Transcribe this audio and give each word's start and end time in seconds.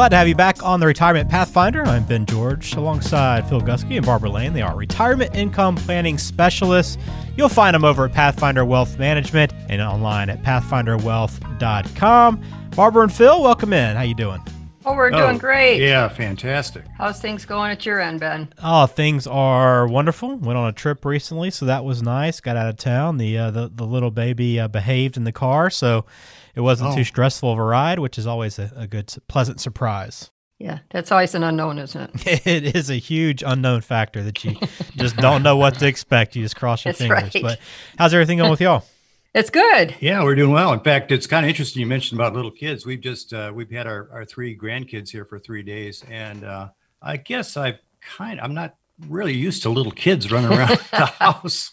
Glad 0.00 0.12
to 0.12 0.16
have 0.16 0.28
you 0.28 0.34
back 0.34 0.62
on 0.62 0.80
the 0.80 0.86
Retirement 0.86 1.28
Pathfinder. 1.28 1.86
I'm 1.86 2.04
Ben 2.04 2.24
George 2.24 2.72
alongside 2.72 3.46
Phil 3.46 3.60
Gusky 3.60 3.98
and 3.98 4.06
Barbara 4.06 4.30
Lane. 4.30 4.54
They 4.54 4.62
are 4.62 4.74
retirement 4.74 5.36
income 5.36 5.76
planning 5.76 6.16
specialists. 6.16 6.96
You'll 7.36 7.50
find 7.50 7.74
them 7.74 7.84
over 7.84 8.06
at 8.06 8.14
Pathfinder 8.14 8.64
Wealth 8.64 8.98
Management 8.98 9.52
and 9.68 9.82
online 9.82 10.30
at 10.30 10.42
pathfinderwealth.com. 10.42 12.44
Barbara 12.74 13.02
and 13.02 13.12
Phil, 13.12 13.42
welcome 13.42 13.74
in. 13.74 13.94
How 13.94 14.00
you 14.00 14.14
doing? 14.14 14.40
Oh, 14.86 14.94
we're 14.94 15.10
doing 15.10 15.36
Oh, 15.36 15.38
great. 15.38 15.82
Yeah, 15.82 16.08
fantastic. 16.08 16.86
How's 16.96 17.20
things 17.20 17.44
going 17.44 17.70
at 17.70 17.84
your 17.84 18.00
end, 18.00 18.20
Ben? 18.20 18.48
Oh, 18.62 18.86
things 18.86 19.26
are 19.26 19.86
wonderful. 19.86 20.36
Went 20.36 20.56
on 20.56 20.66
a 20.66 20.72
trip 20.72 21.04
recently, 21.04 21.50
so 21.50 21.66
that 21.66 21.84
was 21.84 22.02
nice. 22.02 22.40
Got 22.40 22.56
out 22.56 22.70
of 22.70 22.78
town. 22.78 23.18
The 23.18 23.36
uh, 23.36 23.50
the, 23.50 23.70
the 23.70 23.84
little 23.84 24.10
baby 24.10 24.58
uh, 24.58 24.68
behaved 24.68 25.18
in 25.18 25.24
the 25.24 25.32
car, 25.32 25.68
so 25.68 26.06
it 26.54 26.60
wasn't 26.60 26.90
Oh. 26.92 26.96
too 26.96 27.04
stressful 27.04 27.52
of 27.52 27.58
a 27.58 27.64
ride, 27.64 27.98
which 27.98 28.18
is 28.18 28.26
always 28.26 28.58
a, 28.58 28.72
a 28.76 28.86
good, 28.86 29.12
pleasant 29.28 29.60
surprise. 29.60 30.30
Yeah, 30.58 30.80
that's 30.90 31.10
always 31.10 31.34
an 31.34 31.42
unknown, 31.42 31.78
isn't 31.78 32.10
it? 32.26 32.42
It 32.46 32.76
is 32.76 32.90
a 32.90 32.96
huge 32.96 33.42
unknown 33.46 33.80
factor 33.80 34.22
that 34.22 34.44
you 34.44 34.56
just 34.96 35.16
don't 35.16 35.42
know 35.42 35.56
what 35.56 35.78
to 35.78 35.86
expect. 35.86 36.36
You 36.36 36.42
just 36.42 36.56
cross 36.56 36.84
your 36.84 36.92
That's 36.98 37.00
fingers. 37.00 37.34
right. 37.34 37.42
But 37.42 37.58
how's 37.98 38.12
everything 38.12 38.38
going 38.38 38.50
with 38.50 38.60
y'all? 38.60 38.84
It's 39.32 39.48
good. 39.48 39.94
Yeah, 40.00 40.24
we're 40.24 40.34
doing 40.34 40.50
well. 40.50 40.72
In 40.72 40.80
fact, 40.80 41.12
it's 41.12 41.28
kind 41.28 41.46
of 41.46 41.50
interesting 41.50 41.78
you 41.78 41.86
mentioned 41.86 42.20
about 42.20 42.34
little 42.34 42.50
kids. 42.50 42.84
We've 42.84 43.00
just 43.00 43.32
uh, 43.32 43.52
we've 43.54 43.70
had 43.70 43.86
our, 43.86 44.08
our 44.12 44.24
three 44.24 44.58
grandkids 44.58 45.08
here 45.08 45.24
for 45.24 45.38
three 45.38 45.62
days, 45.62 46.04
and 46.10 46.42
uh, 46.42 46.70
I 47.00 47.16
guess 47.16 47.56
I've 47.56 47.78
kind 48.00 48.40
I'm 48.40 48.54
not 48.54 48.74
really 49.08 49.34
used 49.34 49.62
to 49.62 49.70
little 49.70 49.92
kids 49.92 50.30
running 50.30 50.50
around 50.50 50.78
the 50.90 51.06
house, 51.06 51.72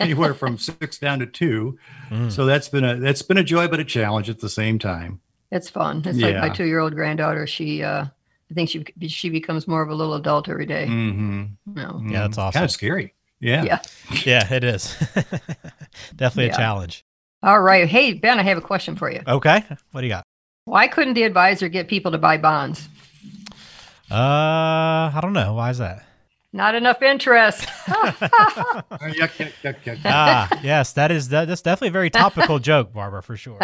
anywhere 0.00 0.34
from 0.34 0.58
six 0.58 0.98
down 0.98 1.18
to 1.20 1.26
two. 1.26 1.78
Mm. 2.10 2.30
So 2.32 2.46
that's 2.46 2.68
been 2.68 2.84
a 2.84 2.96
that's 2.96 3.22
been 3.22 3.38
a 3.38 3.44
joy, 3.44 3.68
but 3.68 3.80
a 3.80 3.84
challenge 3.84 4.28
at 4.30 4.40
the 4.40 4.48
same 4.48 4.78
time. 4.78 5.20
It's 5.50 5.70
fun. 5.70 5.98
It's 6.04 6.18
like 6.18 6.36
my 6.36 6.46
Yeah. 6.46 6.52
two-year-old 6.52 6.94
granddaughter. 6.94 7.46
She, 7.46 7.82
uh, 7.82 8.04
I 8.50 8.54
think 8.54 8.68
she 8.70 8.84
she 9.08 9.28
becomes 9.30 9.68
more 9.68 9.82
of 9.82 9.88
a 9.88 9.94
little 9.94 10.14
adult 10.14 10.48
every 10.48 10.66
day. 10.66 10.86
Mm-hmm. 10.86 11.44
No. 11.74 12.02
Yeah, 12.06 12.22
that's 12.22 12.38
awesome. 12.38 12.58
Kind 12.58 12.64
of 12.64 12.70
scary. 12.70 13.14
Yeah. 13.40 13.62
Yeah. 13.64 13.80
Yeah, 14.24 14.52
it 14.52 14.64
is. 14.64 14.94
Definitely 16.16 16.46
Yeah. 16.46 16.54
a 16.54 16.56
challenge. 16.56 17.04
All 17.42 17.60
right. 17.60 17.86
Hey, 17.88 18.14
Ben, 18.14 18.38
I 18.38 18.42
have 18.42 18.56
a 18.58 18.62
question 18.62 18.96
for 18.96 19.10
you. 19.10 19.20
Okay. 19.28 19.62
What 19.92 20.00
do 20.00 20.06
you 20.06 20.12
got? 20.12 20.24
Why 20.64 20.88
couldn't 20.88 21.12
the 21.14 21.24
advisor 21.24 21.68
get 21.68 21.88
people 21.88 22.10
to 22.12 22.18
buy 22.18 22.38
bonds? 22.38 22.88
Uh, 24.10 25.12
I 25.14 25.18
don't 25.20 25.32
know. 25.34 25.54
Why 25.54 25.70
is 25.70 25.78
that? 25.78 26.04
Not 26.54 26.76
enough 26.76 27.02
interest. 27.02 27.68
Uh, 27.86 29.08
yuck, 29.10 29.30
yuck, 29.36 29.52
yuck, 29.62 29.82
yuck. 29.82 30.00
ah, 30.04 30.48
yes, 30.62 30.92
that 30.92 31.10
is 31.10 31.28
that, 31.28 31.48
that's 31.48 31.62
definitely 31.62 31.88
a 31.88 31.92
very 31.92 32.10
topical 32.10 32.58
joke, 32.70 32.92
Barbara, 32.92 33.22
for 33.22 33.36
sure. 33.36 33.58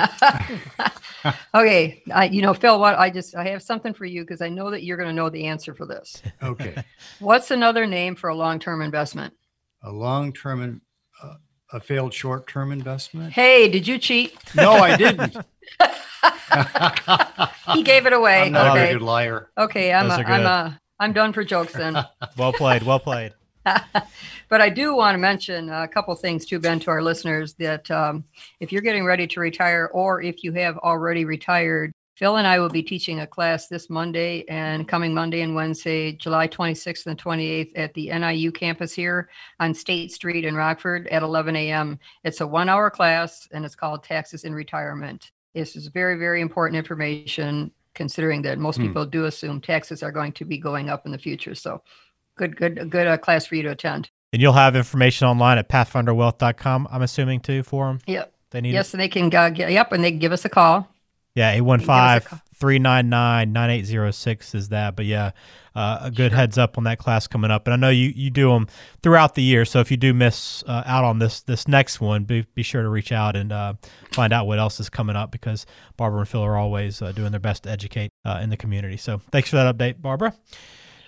okay. 1.55 2.03
I, 2.13 2.27
you 2.27 2.43
know, 2.43 2.53
Phil, 2.53 2.79
what 2.79 2.99
I 2.99 3.11
just 3.11 3.35
I 3.37 3.49
have 3.49 3.63
something 3.63 3.95
for 3.95 4.05
you 4.05 4.23
because 4.23 4.43
I 4.43 4.49
know 4.49 4.71
that 4.71 4.83
you're 4.83 4.97
going 4.97 5.09
to 5.09 5.15
know 5.15 5.31
the 5.31 5.47
answer 5.47 5.73
for 5.75 5.87
this. 5.87 6.23
Okay. 6.43 6.83
What's 7.21 7.51
another 7.51 7.87
name 7.87 8.15
for 8.15 8.29
a 8.29 8.35
long-term 8.35 8.83
investment? 8.83 9.33
A 9.83 9.91
long 9.91 10.33
term 10.33 10.63
and 10.63 10.81
uh, 11.23 11.35
a 11.73 11.81
failed 11.81 12.13
short 12.13 12.47
term 12.47 12.73
investment. 12.73 13.33
Hey, 13.33 13.69
did 13.69 13.87
you 13.87 13.99
cheat? 13.99 14.37
No, 14.55 14.73
I 14.73 14.97
didn't. 14.97 15.37
He 17.75 17.83
gave 17.83 18.07
it 18.07 18.13
away. 18.13 18.43
I'm 18.43 18.53
not 18.53 18.77
a 18.77 18.81
okay. 18.81 18.93
good 18.93 19.03
liar. 19.03 19.51
Okay, 19.57 19.93
I'm 19.93 20.09
Those 20.09 20.19
a, 20.19 20.23
are 20.23 20.27
I'm 20.27 20.47
a, 20.47 20.81
I'm 21.01 21.15
done 21.15 21.33
for 21.33 21.43
jokes 21.43 21.73
then. 21.73 21.97
Well 22.37 22.53
played. 22.53 22.83
Well 22.85 23.01
played. 23.01 23.33
but 23.65 24.61
I 24.61 24.69
do 24.69 24.95
want 24.95 25.15
to 25.15 25.19
mention 25.19 25.69
a 25.71 25.89
couple 25.89 26.15
things 26.15 26.47
too, 26.47 26.59
Ben, 26.59 26.79
to 26.81 26.91
our 26.91 27.03
listeners 27.03 27.55
that 27.55 27.91
um, 27.91 28.25
if 28.61 28.71
you're 28.71 28.83
getting 28.83 29.05
ready 29.05 29.27
to 29.27 29.41
retire 29.41 29.91
or 29.93 30.23
if 30.23 30.45
you 30.45 30.53
have 30.53 30.79
already 30.79 31.25
retired, 31.25 31.93
Phil 32.17 32.37
and 32.37 32.47
I 32.47 32.59
will 32.59 32.69
be 32.69 32.83
teaching 32.83 33.21
a 33.21 33.27
class 33.27 33.67
this 33.67 33.89
Monday 33.89 34.45
and 34.49 34.87
coming 34.87 35.15
Monday 35.15 35.41
and 35.41 35.55
Wednesday, 35.55 36.13
July 36.13 36.49
26th 36.49 37.07
and 37.07 37.19
28th 37.19 37.73
at 37.77 37.95
the 37.95 38.11
NIU 38.11 38.53
campus 38.53 38.93
here 38.93 39.31
on 39.59 39.73
State 39.73 40.13
Street 40.13 40.45
in 40.45 40.55
Rockford 40.55 41.09
at 41.09 41.23
11 41.23 41.57
a.m. 41.57 41.99
It's 42.23 42.43
a 42.43 42.47
one 42.47 42.69
hour 42.69 42.91
class 42.91 43.49
and 43.53 43.65
it's 43.65 43.75
called 43.75 44.05
Taxes 44.05 44.45
in 44.45 44.55
Retirement. 44.55 45.31
This 45.55 45.77
is 45.77 45.89
very, 45.89 46.19
very 46.19 46.43
important 46.43 46.77
information 46.77 47.73
considering 47.95 48.43
that 48.43 48.59
most 48.59 48.77
Hmm. 48.77 48.87
people 48.87 49.07
do 49.07 49.25
assume 49.25 49.61
taxes 49.61 50.03
are 50.03 50.13
going 50.13 50.33
to 50.33 50.45
be 50.45 50.59
going 50.59 50.89
up 50.91 51.07
in 51.07 51.13
the 51.13 51.19
future. 51.19 51.55
So 51.55 51.83
good, 52.37 52.57
good, 52.57 52.91
good 52.91 53.07
uh, 53.07 53.17
class 53.17 53.47
for 53.47 53.55
you 53.57 53.63
to 53.65 53.71
attend. 53.71 54.11
And 54.33 54.41
you'll 54.41 54.53
have 54.53 54.77
information 54.77 55.27
online 55.27 55.59
at 55.59 55.69
pathfinderwealth.com, 55.69 56.89
I'm 56.91 57.03
assuming, 57.03 57.41
too, 57.41 57.63
for 57.63 57.87
them. 57.89 57.99
Yep. 58.07 58.33
They 58.53 58.61
need 58.61 58.73
Yes, 58.73 58.95
and 58.95 59.01
they 59.01 59.09
can 59.09 59.35
uh, 59.35 59.49
get, 59.51 59.71
yep, 59.73 59.93
and 59.93 60.03
they 60.05 60.11
can 60.11 60.21
give 60.21 60.33
us 60.33 60.45
a 60.45 60.49
call. 60.49 60.89
Yeah, 61.35 61.53
Give 61.55 61.69
us 61.69 61.81
a 61.81 61.83
815 61.83 62.21
call. 62.29 62.41
399 62.61 63.53
9806 63.53 64.55
is 64.55 64.69
that. 64.69 64.95
But 64.95 65.07
yeah, 65.07 65.31
uh, 65.75 65.99
a 66.03 66.11
good 66.11 66.33
heads 66.33 66.59
up 66.59 66.79
on 66.79 66.85
that 66.85 66.99
class 66.99 67.27
coming 67.27 67.51
up. 67.51 67.67
And 67.67 67.75
I 67.75 67.77
know 67.77 67.91
you, 67.91 68.13
you 68.15 68.31
do 68.31 68.51
them 68.51 68.69
throughout 69.03 69.35
the 69.35 69.43
year. 69.43 69.65
So 69.65 69.81
if 69.81 69.91
you 69.91 69.97
do 69.97 70.13
miss 70.13 70.63
uh, 70.67 70.83
out 70.87 71.05
on 71.05 71.19
this 71.19 71.41
this 71.43 71.67
next 71.67 72.01
one, 72.01 72.25
be, 72.25 72.47
be 72.55 72.63
sure 72.63 72.83
to 72.83 72.89
reach 72.89 73.13
out 73.13 73.37
and 73.37 73.53
uh, 73.53 73.75
find 74.13 74.33
out 74.33 74.47
what 74.47 74.59
else 74.59 74.79
is 74.79 74.91
coming 74.91 75.17
up 75.17 75.31
because 75.31 75.67
Barbara 75.97 76.21
and 76.21 76.29
Phil 76.29 76.43
are 76.43 76.57
always 76.57 77.03
uh, 77.03 77.13
doing 77.13 77.31
their 77.31 77.41
best 77.41 77.65
to 77.65 77.71
educate 77.71 78.11
uh, 78.25 78.41
in 78.43 78.51
the 78.51 78.57
community. 78.57 78.97
So 78.97 79.21
thanks 79.33 79.51
for 79.51 79.57
that 79.57 79.77
update, 79.77 80.01
Barbara. 80.01 80.35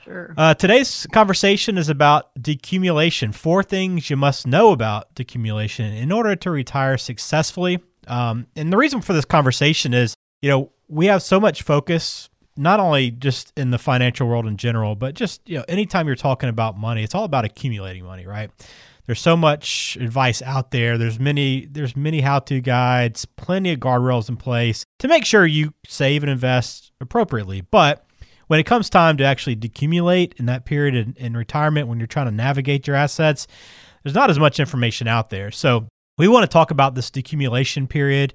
Sure. 0.04 0.34
Uh, 0.36 0.54
today's 0.54 1.06
conversation 1.12 1.78
is 1.78 1.88
about 1.88 2.34
decumulation. 2.34 3.32
Four 3.32 3.62
things 3.62 4.10
you 4.10 4.16
must 4.16 4.46
know 4.46 4.72
about 4.72 5.14
decumulation 5.14 5.96
in 5.96 6.10
order 6.10 6.34
to 6.34 6.50
retire 6.50 6.98
successfully. 6.98 7.78
Um, 8.08 8.48
and 8.56 8.72
the 8.72 8.76
reason 8.76 9.00
for 9.00 9.12
this 9.12 9.24
conversation 9.24 9.94
is, 9.94 10.14
you 10.40 10.50
know, 10.50 10.72
we 10.92 11.06
have 11.06 11.22
so 11.22 11.40
much 11.40 11.62
focus, 11.62 12.28
not 12.54 12.78
only 12.78 13.10
just 13.10 13.50
in 13.56 13.70
the 13.70 13.78
financial 13.78 14.28
world 14.28 14.46
in 14.46 14.58
general, 14.58 14.94
but 14.94 15.14
just, 15.14 15.40
you 15.48 15.56
know, 15.56 15.64
anytime 15.66 16.06
you're 16.06 16.14
talking 16.14 16.50
about 16.50 16.76
money, 16.76 17.02
it's 17.02 17.14
all 17.14 17.24
about 17.24 17.46
accumulating 17.46 18.04
money, 18.04 18.26
right? 18.26 18.50
There's 19.06 19.20
so 19.20 19.34
much 19.34 19.96
advice 19.98 20.42
out 20.42 20.70
there. 20.70 20.98
There's 20.98 21.18
many 21.18 21.66
there's 21.66 21.96
many 21.96 22.20
how-to 22.20 22.60
guides, 22.60 23.24
plenty 23.24 23.72
of 23.72 23.80
guardrails 23.80 24.28
in 24.28 24.36
place 24.36 24.84
to 24.98 25.08
make 25.08 25.24
sure 25.24 25.46
you 25.46 25.72
save 25.86 26.22
and 26.22 26.30
invest 26.30 26.92
appropriately. 27.00 27.62
But 27.62 28.04
when 28.46 28.60
it 28.60 28.64
comes 28.64 28.90
time 28.90 29.16
to 29.16 29.24
actually 29.24 29.56
decumulate 29.56 30.38
in 30.38 30.46
that 30.46 30.66
period 30.66 30.94
in, 30.94 31.14
in 31.16 31.36
retirement 31.36 31.88
when 31.88 31.98
you're 31.98 32.06
trying 32.06 32.26
to 32.26 32.32
navigate 32.32 32.86
your 32.86 32.96
assets, 32.96 33.46
there's 34.04 34.14
not 34.14 34.28
as 34.28 34.38
much 34.38 34.60
information 34.60 35.08
out 35.08 35.30
there. 35.30 35.50
So 35.50 35.88
we 36.18 36.28
want 36.28 36.44
to 36.44 36.48
talk 36.48 36.70
about 36.70 36.94
this 36.94 37.10
decumulation 37.10 37.88
period 37.88 38.34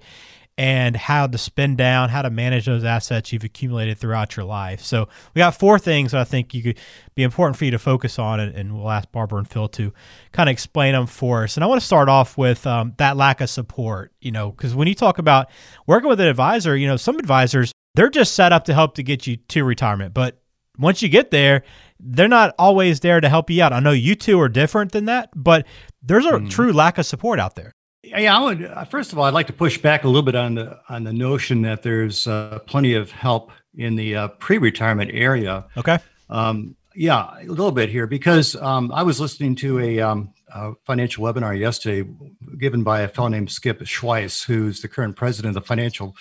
and 0.58 0.96
how 0.96 1.28
to 1.28 1.38
spend 1.38 1.78
down, 1.78 2.10
how 2.10 2.22
to 2.24 2.30
manage 2.30 2.66
those 2.66 2.84
assets 2.84 3.32
you've 3.32 3.44
accumulated 3.44 3.98
throughout 3.98 4.36
your 4.36 4.46
life. 4.46 4.82
So 4.82 5.08
we 5.36 5.40
got 5.40 5.58
four 5.58 5.78
things 5.78 6.14
that 6.14 6.22
I 6.22 6.24
think 6.24 6.54
you 6.54 6.64
could 6.64 6.80
be 7.14 7.24
important 7.24 7.58
for 7.58 7.66
you 7.66 7.72
to 7.72 7.80
focus 7.80 8.18
on, 8.18 8.40
and, 8.40 8.76
we'll 8.76 8.90
ask 8.90 9.12
Barbara 9.12 9.38
and 9.40 9.48
Phil 9.50 9.68
to 9.70 9.94
kind 10.32 10.50
of 10.50 10.52
explain 10.54 10.94
them 10.94 11.06
for 11.06 11.44
us. 11.44 11.58
And 11.58 11.64
I 11.64 11.68
want 11.68 11.80
to 11.80 11.86
start 11.86 12.10
off 12.10 12.38
with 12.38 12.66
um, 12.66 12.94
that 12.98 13.18
lack 13.18 13.40
of 13.42 13.50
support, 13.50 14.12
you 14.20 14.32
know, 14.32 14.52
because 14.52 14.74
when 14.74 14.88
you 14.88 14.96
talk 14.96 15.20
about 15.20 15.50
working 15.86 16.10
with 16.10 16.20
an 16.20 16.28
advisor, 16.28 16.76
you 16.76 16.88
know, 16.88 16.98
some 16.98 17.18
advisors 17.20 17.72
they're 17.96 18.10
just 18.10 18.36
set 18.36 18.54
up 18.54 18.66
to 18.66 18.74
help 18.76 18.94
to 18.96 19.02
get 19.04 19.26
you 19.26 19.38
to 19.38 19.64
retirement, 19.64 20.14
but 20.14 20.40
once 20.78 21.02
you 21.02 21.10
get 21.10 21.32
there, 21.32 21.64
they're 22.00 22.28
not 22.28 22.54
always 22.60 23.00
there 23.00 23.20
to 23.20 23.28
help 23.28 23.50
you 23.50 23.64
out. 23.64 23.74
I 23.74 23.80
know 23.80 23.90
you 23.92 24.14
two 24.14 24.40
are 24.40 24.50
different 24.50 24.92
than 24.92 25.06
that, 25.06 25.30
but 25.36 25.66
there's 26.04 26.26
a 26.28 26.34
Mhm. 26.34 26.50
true 26.52 26.72
lack 26.72 27.00
of 27.00 27.08
support 27.08 27.40
out 27.40 27.56
there. 27.56 27.74
Yeah, 28.16 28.38
I 28.38 28.44
would. 28.44 28.64
uh, 28.64 28.86
First 28.86 29.12
of 29.12 29.20
all, 29.20 29.26
I'd 29.26 29.34
like 29.34 29.48
to 29.48 29.54
push 29.54 29.78
back 29.78 30.04
a 30.04 30.08
little 30.08 30.24
bit 30.24 30.36
on 30.36 30.56
the 30.56 30.80
on 30.90 31.04
the 31.04 31.14
notion 31.14 31.62
that 31.64 31.84
there's 31.84 32.28
uh, 32.28 32.60
plenty 32.66 32.94
of 32.94 33.12
help 33.12 33.52
in 33.76 33.96
the 33.96 34.16
uh, 34.16 34.28
pre-retirement 34.30 35.12
area. 35.14 35.66
Okay. 35.78 36.00
Um, 36.30 36.76
yeah, 36.96 37.30
a 37.40 37.46
little 37.46 37.72
bit 37.72 37.90
here 37.90 38.08
because 38.08 38.56
um, 38.56 38.92
I 38.92 39.04
was 39.04 39.22
listening 39.22 39.56
to 39.58 39.80
a, 39.80 40.00
um, 40.00 40.34
a 40.52 40.74
financial 40.84 41.24
webinar 41.24 41.58
yesterday 41.58 42.10
given 42.58 42.84
by 42.84 43.02
a 43.02 43.08
fellow 43.08 43.28
named 43.28 43.52
Skip 43.52 43.82
Schweiss, 43.82 44.44
who's 44.44 44.82
the 44.82 44.88
current 44.88 45.16
president 45.16 45.56
of 45.56 45.64
the 45.64 45.68
Financial 45.68 46.16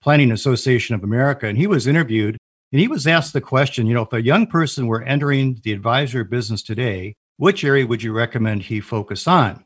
Planning 0.00 0.32
Association 0.32 0.94
of 0.94 1.04
America, 1.04 1.46
and 1.46 1.58
he 1.58 1.66
was 1.66 1.86
interviewed 1.86 2.38
and 2.72 2.80
he 2.80 2.88
was 2.88 3.06
asked 3.06 3.34
the 3.34 3.40
question, 3.40 3.86
you 3.86 3.94
know, 3.94 4.02
if 4.02 4.12
a 4.12 4.22
young 4.22 4.46
person 4.46 4.88
were 4.88 5.02
entering 5.02 5.60
the 5.62 5.72
advisor 5.72 6.24
business 6.24 6.60
today, 6.60 7.14
which 7.36 7.62
area 7.62 7.86
would 7.86 8.02
you 8.02 8.12
recommend 8.12 8.62
he 8.62 8.80
focus 8.80 9.28
on? 9.28 9.62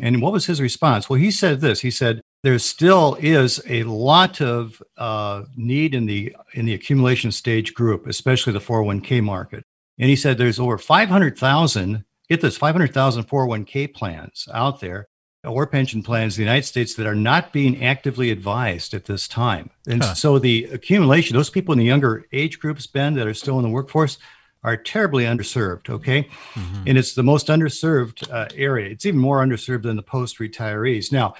And 0.00 0.22
what 0.22 0.32
was 0.32 0.46
his 0.46 0.60
response? 0.60 1.10
Well, 1.10 1.18
he 1.18 1.30
said 1.30 1.60
this. 1.60 1.80
He 1.80 1.90
said 1.90 2.22
there 2.42 2.58
still 2.58 3.16
is 3.20 3.62
a 3.68 3.82
lot 3.84 4.40
of 4.40 4.82
uh, 4.96 5.44
need 5.56 5.94
in 5.94 6.06
the 6.06 6.34
in 6.54 6.64
the 6.64 6.74
accumulation 6.74 7.30
stage 7.30 7.74
group, 7.74 8.06
especially 8.06 8.52
the 8.52 8.58
401k 8.58 9.22
market. 9.22 9.64
And 9.98 10.08
he 10.08 10.16
said 10.16 10.38
there's 10.38 10.58
over 10.58 10.78
500,000 10.78 12.04
get 12.28 12.40
this 12.40 12.56
500,000 12.56 13.28
401k 13.28 13.92
plans 13.92 14.48
out 14.52 14.80
there 14.80 15.08
or 15.44 15.66
pension 15.66 16.02
plans 16.02 16.38
in 16.38 16.42
the 16.42 16.50
United 16.50 16.66
States 16.66 16.94
that 16.94 17.06
are 17.06 17.14
not 17.14 17.52
being 17.52 17.84
actively 17.84 18.30
advised 18.30 18.94
at 18.94 19.06
this 19.06 19.26
time. 19.26 19.70
And 19.86 20.02
huh. 20.02 20.14
so 20.14 20.38
the 20.38 20.64
accumulation, 20.72 21.36
those 21.36 21.50
people 21.50 21.72
in 21.72 21.78
the 21.78 21.84
younger 21.84 22.24
age 22.32 22.58
groups, 22.60 22.86
Ben, 22.86 23.14
that 23.14 23.26
are 23.26 23.34
still 23.34 23.58
in 23.58 23.64
the 23.64 23.68
workforce, 23.68 24.18
are 24.64 24.76
terribly 24.76 25.24
underserved. 25.24 25.90
Okay. 25.90 26.24
Mm-hmm. 26.54 26.84
And 26.86 26.98
it's 26.98 27.14
the 27.14 27.22
most 27.22 27.48
underserved 27.48 28.30
uh, 28.32 28.48
area. 28.54 28.90
It's 28.90 29.06
even 29.06 29.20
more 29.20 29.44
underserved 29.44 29.82
than 29.82 29.96
the 29.96 30.02
post 30.02 30.38
retirees. 30.38 31.10
Now, 31.10 31.34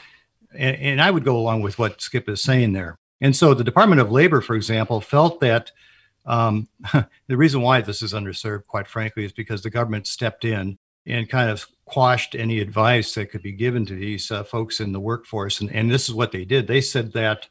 and, 0.54 0.76
and, 0.76 1.00
I 1.00 1.10
would 1.10 1.24
go 1.24 1.36
along 1.36 1.62
with 1.62 1.78
what 1.78 2.00
Skip 2.00 2.28
is 2.28 2.42
saying 2.42 2.72
there. 2.72 2.98
And 3.20 3.34
so 3.34 3.54
the 3.54 3.64
Department 3.64 4.00
of 4.00 4.10
Labor, 4.10 4.40
for 4.40 4.54
example, 4.54 5.00
felt 5.00 5.40
that 5.40 5.70
um, 6.26 6.68
the 6.92 7.36
reason 7.36 7.62
why 7.62 7.80
this 7.80 8.02
is 8.02 8.12
underserved, 8.12 8.66
quite 8.66 8.88
frankly, 8.88 9.24
is 9.24 9.32
because 9.32 9.62
the 9.62 9.70
government 9.70 10.06
stepped 10.06 10.44
in 10.44 10.78
and 11.06 11.28
kind 11.28 11.50
of 11.50 11.66
quashed 11.84 12.34
any 12.34 12.60
advice 12.60 13.14
that 13.14 13.30
could 13.30 13.42
be 13.42 13.52
given 13.52 13.84
to 13.86 13.94
these 13.94 14.30
uh, 14.30 14.44
folks 14.44 14.80
in 14.80 14.92
the 14.92 15.00
workforce. 15.00 15.60
And, 15.60 15.70
and 15.72 15.90
this 15.90 16.08
is 16.08 16.14
what 16.14 16.32
they 16.32 16.44
did. 16.44 16.66
They 16.66 16.80
said 16.80 17.12
that 17.12 17.48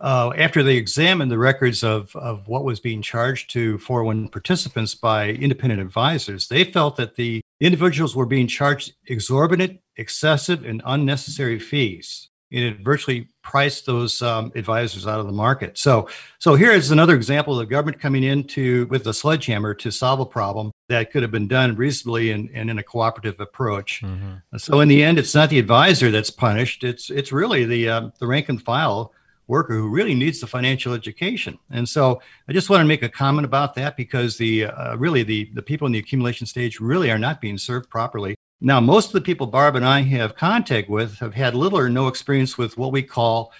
uh, 0.00 0.32
after 0.36 0.62
they 0.62 0.76
examined 0.76 1.30
the 1.30 1.38
records 1.38 1.82
of, 1.82 2.14
of 2.16 2.46
what 2.48 2.64
was 2.64 2.80
being 2.80 3.02
charged 3.02 3.50
to 3.50 3.78
401 3.78 4.28
participants 4.28 4.94
by 4.94 5.30
independent 5.30 5.80
advisors, 5.80 6.48
they 6.48 6.64
felt 6.64 6.96
that 6.96 7.16
the 7.16 7.40
individuals 7.60 8.14
were 8.14 8.26
being 8.26 8.46
charged 8.46 8.94
exorbitant, 9.06 9.80
excessive, 9.96 10.64
and 10.64 10.82
unnecessary 10.84 11.58
fees 11.58 12.28
and 12.52 12.64
it 12.64 12.80
virtually 12.80 13.28
priced 13.42 13.86
those 13.86 14.22
um, 14.22 14.52
advisors 14.54 15.06
out 15.06 15.18
of 15.18 15.26
the 15.26 15.32
market. 15.32 15.76
So, 15.78 16.08
so 16.38 16.54
here 16.54 16.70
is 16.70 16.90
another 16.90 17.14
example 17.14 17.54
of 17.54 17.58
the 17.58 17.70
government 17.70 18.00
coming 18.00 18.22
into 18.22 18.86
with 18.86 19.06
a 19.06 19.14
sledgehammer 19.14 19.74
to 19.74 19.90
solve 19.90 20.20
a 20.20 20.26
problem 20.26 20.70
that 20.88 21.10
could 21.10 21.22
have 21.22 21.32
been 21.32 21.48
done 21.48 21.74
reasonably 21.76 22.30
and, 22.30 22.48
and 22.54 22.70
in 22.70 22.78
a 22.78 22.82
cooperative 22.82 23.40
approach. 23.40 24.00
Mm-hmm. 24.02 24.56
So, 24.58 24.80
in 24.80 24.88
the 24.88 25.02
end, 25.02 25.18
it's 25.18 25.34
not 25.34 25.50
the 25.50 25.58
advisor 25.58 26.10
that's 26.10 26.30
punished; 26.30 26.84
it's 26.84 27.10
it's 27.10 27.32
really 27.32 27.64
the 27.64 27.88
uh, 27.88 28.10
the 28.20 28.26
rank 28.26 28.48
and 28.48 28.62
file 28.62 29.12
worker 29.46 29.74
who 29.74 29.88
really 29.88 30.14
needs 30.14 30.40
the 30.40 30.46
financial 30.46 30.92
education. 30.92 31.58
And 31.70 31.88
so, 31.88 32.20
I 32.48 32.52
just 32.52 32.70
want 32.70 32.80
to 32.80 32.86
make 32.86 33.02
a 33.02 33.08
comment 33.08 33.44
about 33.44 33.74
that 33.74 33.96
because 33.96 34.36
the 34.36 34.66
uh, 34.66 34.96
really 34.96 35.22
the 35.22 35.50
the 35.54 35.62
people 35.62 35.86
in 35.86 35.92
the 35.92 35.98
accumulation 35.98 36.46
stage 36.46 36.80
really 36.80 37.10
are 37.10 37.18
not 37.18 37.40
being 37.40 37.58
served 37.58 37.88
properly. 37.90 38.34
Now, 38.60 38.80
most 38.80 39.08
of 39.08 39.12
the 39.12 39.20
people 39.20 39.46
Barb 39.46 39.76
and 39.76 39.84
I 39.84 40.00
have 40.00 40.34
contact 40.34 40.88
with 40.88 41.18
have 41.18 41.34
had 41.34 41.54
little 41.54 41.78
or 41.78 41.90
no 41.90 42.08
experience 42.08 42.56
with 42.56 42.78
what 42.78 42.90
we 42.90 43.02
call 43.02 43.52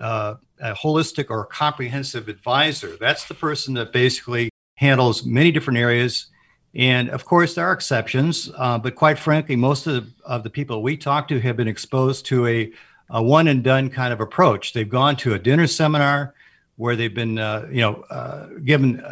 uh, 0.00 0.34
a 0.60 0.72
holistic 0.74 1.26
or 1.30 1.44
comprehensive 1.46 2.28
advisor. 2.28 2.96
That's 2.98 3.26
the 3.26 3.34
person 3.34 3.74
that 3.74 3.92
basically 3.92 4.50
handles 4.76 5.24
many 5.24 5.52
different 5.52 5.78
areas. 5.78 6.26
And 6.74 7.10
of 7.10 7.24
course, 7.24 7.54
there 7.54 7.66
are 7.66 7.72
exceptions, 7.72 8.50
uh, 8.56 8.78
but 8.78 8.94
quite 8.94 9.18
frankly, 9.18 9.56
most 9.56 9.86
of 9.86 9.94
the, 9.94 10.12
of 10.24 10.42
the 10.42 10.50
people 10.50 10.82
we 10.82 10.96
talk 10.96 11.28
to 11.28 11.38
have 11.40 11.56
been 11.56 11.68
exposed 11.68 12.24
to 12.26 12.46
a, 12.46 12.72
a 13.12 13.22
one 13.22 13.46
and 13.46 13.62
done 13.62 13.88
kind 13.88 14.12
of 14.12 14.20
approach. 14.20 14.72
They've 14.72 14.88
gone 14.88 15.16
to 15.16 15.34
a 15.34 15.38
dinner 15.38 15.68
seminar 15.68 16.34
where 16.76 16.96
they've 16.96 17.14
been, 17.14 17.38
uh, 17.38 17.68
you 17.70 17.80
know, 17.80 18.02
uh, 18.10 18.46
given 18.64 19.04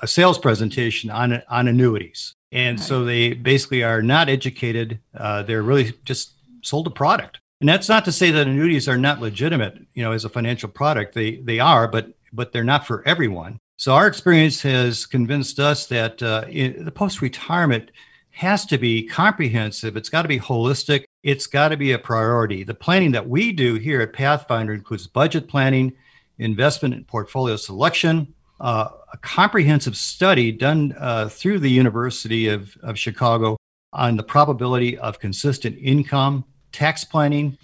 a 0.00 0.06
sales 0.06 0.38
presentation 0.38 1.10
on 1.10 1.42
on 1.48 1.68
annuities 1.68 2.34
and 2.52 2.78
right. 2.78 2.86
so 2.86 3.04
they 3.04 3.34
basically 3.34 3.82
are 3.82 4.02
not 4.02 4.28
educated. 4.28 4.98
Uh, 5.14 5.42
they're 5.42 5.62
really 5.62 5.92
just 6.04 6.32
sold 6.62 6.86
a 6.86 6.90
product. 6.90 7.40
And 7.60 7.68
that's 7.68 7.88
not 7.88 8.04
to 8.04 8.12
say 8.12 8.30
that 8.30 8.46
annuities 8.46 8.88
are 8.88 8.96
not 8.96 9.20
legitimate, 9.20 9.78
you 9.94 10.02
know, 10.02 10.12
as 10.12 10.24
a 10.24 10.28
financial 10.28 10.68
product. 10.68 11.14
They 11.14 11.36
they 11.36 11.58
are, 11.58 11.88
but 11.88 12.12
but 12.32 12.52
they're 12.52 12.64
not 12.64 12.86
for 12.86 13.06
everyone. 13.06 13.58
So 13.76 13.94
our 13.94 14.06
experience 14.06 14.62
has 14.62 15.06
convinced 15.06 15.60
us 15.60 15.86
that 15.86 16.22
uh, 16.22 16.44
the 16.46 16.92
post 16.94 17.20
retirement 17.20 17.90
has 18.30 18.64
to 18.66 18.78
be 18.78 19.02
comprehensive. 19.02 19.96
It's 19.96 20.08
got 20.08 20.22
to 20.22 20.28
be 20.28 20.38
holistic. 20.38 21.04
It's 21.28 21.46
got 21.46 21.68
to 21.68 21.76
be 21.76 21.92
a 21.92 21.98
priority. 21.98 22.64
The 22.64 22.72
planning 22.72 23.12
that 23.12 23.28
we 23.28 23.52
do 23.52 23.74
here 23.74 24.00
at 24.00 24.14
Pathfinder 24.14 24.72
includes 24.72 25.06
budget 25.06 25.46
planning, 25.46 25.92
investment 26.38 26.94
and 26.94 27.06
portfolio 27.06 27.56
selection, 27.56 28.32
uh, 28.62 28.88
a 29.12 29.18
comprehensive 29.18 29.94
study 29.94 30.50
done 30.50 30.94
uh, 30.98 31.28
through 31.28 31.58
the 31.58 31.68
University 31.68 32.48
of, 32.48 32.74
of 32.82 32.98
Chicago 32.98 33.58
on 33.92 34.16
the 34.16 34.22
probability 34.22 34.96
of 34.96 35.20
consistent 35.20 35.76
income, 35.78 36.46
tax 36.72 37.04
planning, 37.04 37.58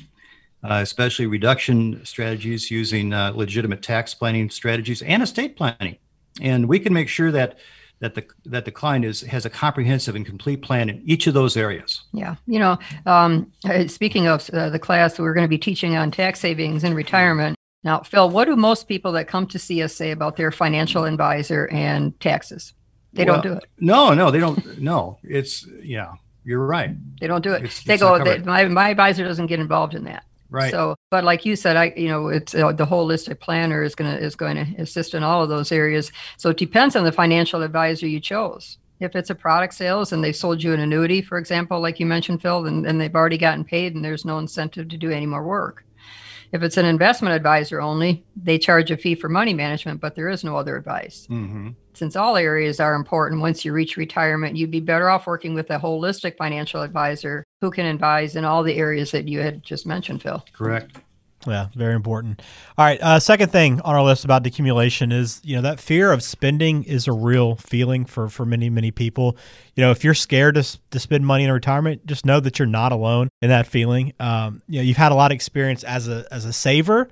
uh, 0.63 0.81
especially 0.83 1.25
reduction 1.25 2.05
strategies 2.05 2.71
using 2.71 3.15
uh, 3.15 3.33
legitimate 3.35 3.81
tax 3.81 4.13
planning 4.13 4.51
strategies 4.51 5.01
and 5.01 5.23
estate 5.23 5.57
planning. 5.57 5.97
And 6.43 6.69
we 6.69 6.79
can 6.79 6.93
make 6.93 7.09
sure 7.09 7.33
that 7.33 7.57
that 8.01 8.15
the 8.15 8.25
that 8.47 8.65
the 8.65 8.71
client 8.71 9.05
is 9.05 9.21
has 9.23 9.47
a 9.47 9.51
comprehensive 9.51 10.15
and 10.15 10.27
complete 10.27 10.63
plan 10.63 10.89
in 10.89 11.03
each 11.05 11.27
of 11.27 11.35
those 11.35 11.57
areas. 11.57 12.03
Yeah, 12.13 12.37
you 12.47 12.59
know, 12.59 12.79
um, 13.07 13.53
uh, 13.65 13.87
speaking 13.89 14.27
of 14.27 14.49
uh, 14.51 14.71
the 14.71 14.79
class, 14.79 15.19
we're 15.19 15.35
going 15.35 15.45
to 15.45 15.49
be 15.49 15.59
teaching 15.59 15.97
on 15.97 16.11
tax 16.11 16.41
savings 16.41 16.85
and 16.85 16.95
retirement. 16.95 17.57
Now, 17.83 18.01
Phil, 18.01 18.31
what 18.31 18.47
do 18.47 18.57
most 18.57 18.89
people 18.89 19.13
that 19.13 19.29
come 19.29 19.47
to 19.49 19.59
see 19.59 19.83
us 19.83 19.95
say 19.95 20.11
about 20.11 20.37
their 20.37 20.51
financial 20.51 21.05
advisor 21.05 21.69
and 21.71 22.19
taxes? 22.19 22.73
They 23.13 23.25
well, 23.25 23.41
don't 23.41 23.53
do 23.53 23.59
it. 23.59 23.65
No, 23.79 24.15
no, 24.15 24.31
they 24.31 24.41
don't. 24.41 24.79
No, 24.79 25.19
it's 25.23 25.67
yeah, 25.83 26.13
you're 26.45 26.67
right. 26.67 26.97
They 27.21 27.27
don't 27.27 27.43
do 27.43 27.53
it. 27.53 27.65
It's, 27.65 27.85
they 27.85 27.95
it's 27.95 28.03
go. 28.03 28.23
They, 28.23 28.39
my 28.39 28.67
my 28.67 28.91
advisor 28.91 29.25
doesn't 29.25 29.47
get 29.47 29.61
involved 29.61 29.95
in 29.95 30.05
that. 30.05 30.25
Right. 30.55 30.71
So, 30.71 30.97
but 31.11 31.25
like 31.25 31.45
you 31.45 31.57
said, 31.57 31.77
I 31.77 31.93
you 31.97 32.09
know 32.09 32.29
it's 32.29 32.55
uh, 32.55 32.73
the 32.73 32.87
holistic 32.87 33.41
planner 33.41 33.83
is 33.83 33.95
going 33.95 34.17
to 34.17 34.23
is 34.23 34.37
going 34.37 34.57
to 34.57 34.83
assist 34.83 35.15
in 35.15 35.23
all 35.23 35.43
of 35.43 35.49
those 35.49 35.73
areas. 35.73 36.13
So 36.37 36.51
it 36.51 36.57
depends 36.57 36.97
on 36.97 37.05
the 37.05 37.13
financial 37.13 37.63
advisor 37.63 38.07
you 38.07 38.21
chose. 38.21 38.79
If 39.01 39.17
it's 39.17 39.31
a 39.31 39.35
product 39.35 39.75
sales 39.75 40.13
and 40.13 40.23
they 40.23 40.33
sold 40.33 40.63
you 40.63 40.73
an 40.73 40.81
annuity, 40.81 41.21
for 41.21 41.37
example, 41.37 41.81
like 41.81 41.99
you 41.99 42.07
mentioned, 42.07 42.41
Phil, 42.41 42.67
and, 42.67 42.87
and 42.87 43.01
they've 43.01 43.15
already 43.15 43.37
gotten 43.37 43.65
paid 43.65 43.95
and 43.95 44.05
there's 44.05 44.25
no 44.25 44.39
incentive 44.39 44.89
to 44.89 44.97
do 44.97 45.11
any 45.11 45.27
more 45.27 45.43
work. 45.43 45.85
If 46.53 46.63
it's 46.63 46.77
an 46.77 46.87
investment 46.87 47.35
advisor 47.35 47.81
only, 47.81 48.25
they 48.37 48.59
charge 48.59 48.93
a 48.93 48.97
fee 48.97 49.17
for 49.17 49.29
money 49.29 49.53
management, 49.53 50.01
but 50.01 50.15
there 50.15 50.29
is 50.29 50.45
no 50.45 50.57
other 50.57 50.77
advice. 50.77 51.27
Mm-hmm. 51.29 51.71
Since 51.95 52.15
all 52.15 52.37
areas 52.37 52.79
are 52.79 52.95
important, 52.95 53.41
once 53.41 53.65
you 53.65 53.73
reach 53.73 53.97
retirement, 53.97 54.57
you'd 54.57 54.71
be 54.71 54.79
better 54.79 55.11
off 55.11 55.27
working 55.27 55.55
with 55.55 55.71
a 55.71 55.81
holistic 55.81 56.37
financial 56.37 56.83
advisor 56.83 57.45
who 57.65 57.71
can 57.71 57.87
advise 57.87 58.37
in 58.37 58.45
all 58.45 58.63
the 58.63 58.77
areas 58.77 59.11
that 59.13 59.27
you 59.27 59.41
had 59.41 59.63
just 59.63 59.87
mentioned, 59.87 60.23
Phil. 60.23 60.45
Correct. 60.53 60.99
Yeah, 61.47 61.69
very 61.75 61.95
important. 61.95 62.43
All 62.77 62.85
right. 62.85 63.01
Uh, 63.01 63.19
second 63.19 63.51
thing 63.51 63.81
on 63.81 63.95
our 63.95 64.03
list 64.03 64.25
about 64.25 64.45
decumulation 64.45 65.13
is 65.13 65.41
you 65.45 65.57
know 65.57 65.63
that 65.63 65.81
fear 65.81 66.13
of 66.13 66.23
spending 66.23 66.85
is 66.85 67.09
a 67.09 67.13
real 67.13 67.57
feeling 67.57 68.05
for 68.05 68.29
for 68.29 68.45
many 68.45 68.69
many 68.69 68.91
people. 68.91 69.39
You 69.77 69.83
know, 69.83 69.91
if 69.91 70.05
you're 70.05 70.15
scared 70.15 70.57
to 70.57 70.79
to 70.91 70.99
spend 70.99 71.27
money 71.27 71.45
in 71.45 71.53
retirement, 71.53 72.05
just 72.05 72.27
know 72.27 72.39
that 72.41 72.59
you're 72.59 72.67
not 72.67 72.93
alone 72.93 73.31
in 73.41 73.49
that 73.49 73.67
feeling. 73.67 74.13
Um, 74.21 74.63
you 74.69 74.79
know, 74.79 74.83
you've 74.83 74.99
had 74.99 75.11
a 75.11 75.15
lot 75.15 75.33
of 75.33 75.37
experience 75.37 75.85
as 75.85 76.07
a 76.07 76.27
as 76.31 76.45
a 76.45 76.53
saver, 76.53 77.09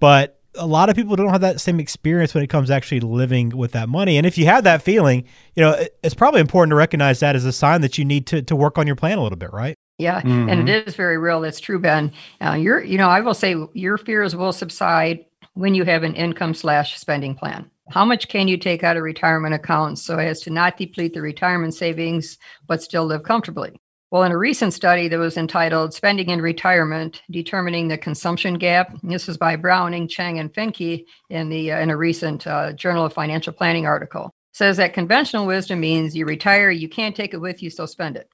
but 0.00 0.40
a 0.56 0.66
lot 0.66 0.90
of 0.90 0.96
people 0.96 1.16
don't 1.16 1.30
have 1.30 1.40
that 1.40 1.60
same 1.60 1.80
experience 1.80 2.34
when 2.34 2.44
it 2.44 2.48
comes 2.50 2.68
to 2.68 2.74
actually 2.74 3.00
living 3.00 3.50
with 3.50 3.72
that 3.72 3.88
money. 3.88 4.16
And 4.16 4.26
if 4.26 4.36
you 4.36 4.46
have 4.46 4.64
that 4.64 4.82
feeling, 4.82 5.24
you 5.54 5.62
know, 5.62 5.86
it's 6.02 6.14
probably 6.14 6.40
important 6.40 6.70
to 6.70 6.76
recognize 6.76 7.20
that 7.20 7.34
as 7.34 7.44
a 7.44 7.52
sign 7.52 7.80
that 7.80 7.98
you 7.98 8.04
need 8.04 8.26
to 8.28 8.42
to 8.42 8.54
work 8.54 8.78
on 8.78 8.86
your 8.86 8.96
plan 8.96 9.18
a 9.18 9.22
little 9.22 9.38
bit, 9.38 9.52
right? 9.52 9.76
Yeah, 10.02 10.20
mm-hmm. 10.20 10.48
and 10.48 10.68
it 10.68 10.88
is 10.88 10.96
very 10.96 11.16
real. 11.16 11.40
That's 11.40 11.60
true, 11.60 11.78
Ben. 11.78 12.12
Uh, 12.44 12.54
your, 12.54 12.82
you 12.82 12.98
know, 12.98 13.08
I 13.08 13.20
will 13.20 13.34
say 13.34 13.54
your 13.72 13.96
fears 13.96 14.34
will 14.34 14.52
subside 14.52 15.24
when 15.54 15.74
you 15.74 15.84
have 15.84 16.02
an 16.02 16.14
income 16.14 16.54
slash 16.54 16.98
spending 16.98 17.34
plan. 17.34 17.70
How 17.88 18.04
much 18.04 18.28
can 18.28 18.48
you 18.48 18.56
take 18.56 18.82
out 18.82 18.96
of 18.96 19.02
retirement 19.02 19.54
accounts 19.54 20.02
so 20.02 20.18
as 20.18 20.40
to 20.40 20.50
not 20.50 20.76
deplete 20.76 21.14
the 21.14 21.20
retirement 21.20 21.74
savings 21.74 22.38
but 22.66 22.82
still 22.82 23.04
live 23.04 23.22
comfortably? 23.22 23.78
Well, 24.10 24.24
in 24.24 24.32
a 24.32 24.38
recent 24.38 24.74
study 24.74 25.08
that 25.08 25.18
was 25.18 25.38
entitled 25.38 25.94
Spending 25.94 26.28
in 26.28 26.42
Retirement 26.42 27.22
Determining 27.30 27.88
the 27.88 27.96
Consumption 27.96 28.58
Gap, 28.58 28.94
this 29.02 29.26
is 29.26 29.38
by 29.38 29.56
Browning, 29.56 30.06
Chang, 30.06 30.38
and 30.38 30.52
Finke 30.52 31.06
in, 31.30 31.48
the, 31.48 31.72
uh, 31.72 31.80
in 31.80 31.88
a 31.88 31.96
recent 31.96 32.46
uh, 32.46 32.72
Journal 32.74 33.06
of 33.06 33.14
Financial 33.14 33.54
Planning 33.54 33.86
article, 33.86 34.30
says 34.52 34.76
that 34.76 34.92
conventional 34.92 35.46
wisdom 35.46 35.80
means 35.80 36.14
you 36.14 36.26
retire, 36.26 36.70
you 36.70 36.90
can't 36.90 37.16
take 37.16 37.32
it 37.32 37.40
with 37.40 37.62
you, 37.62 37.70
so 37.70 37.86
spend 37.86 38.16
it. 38.16 38.28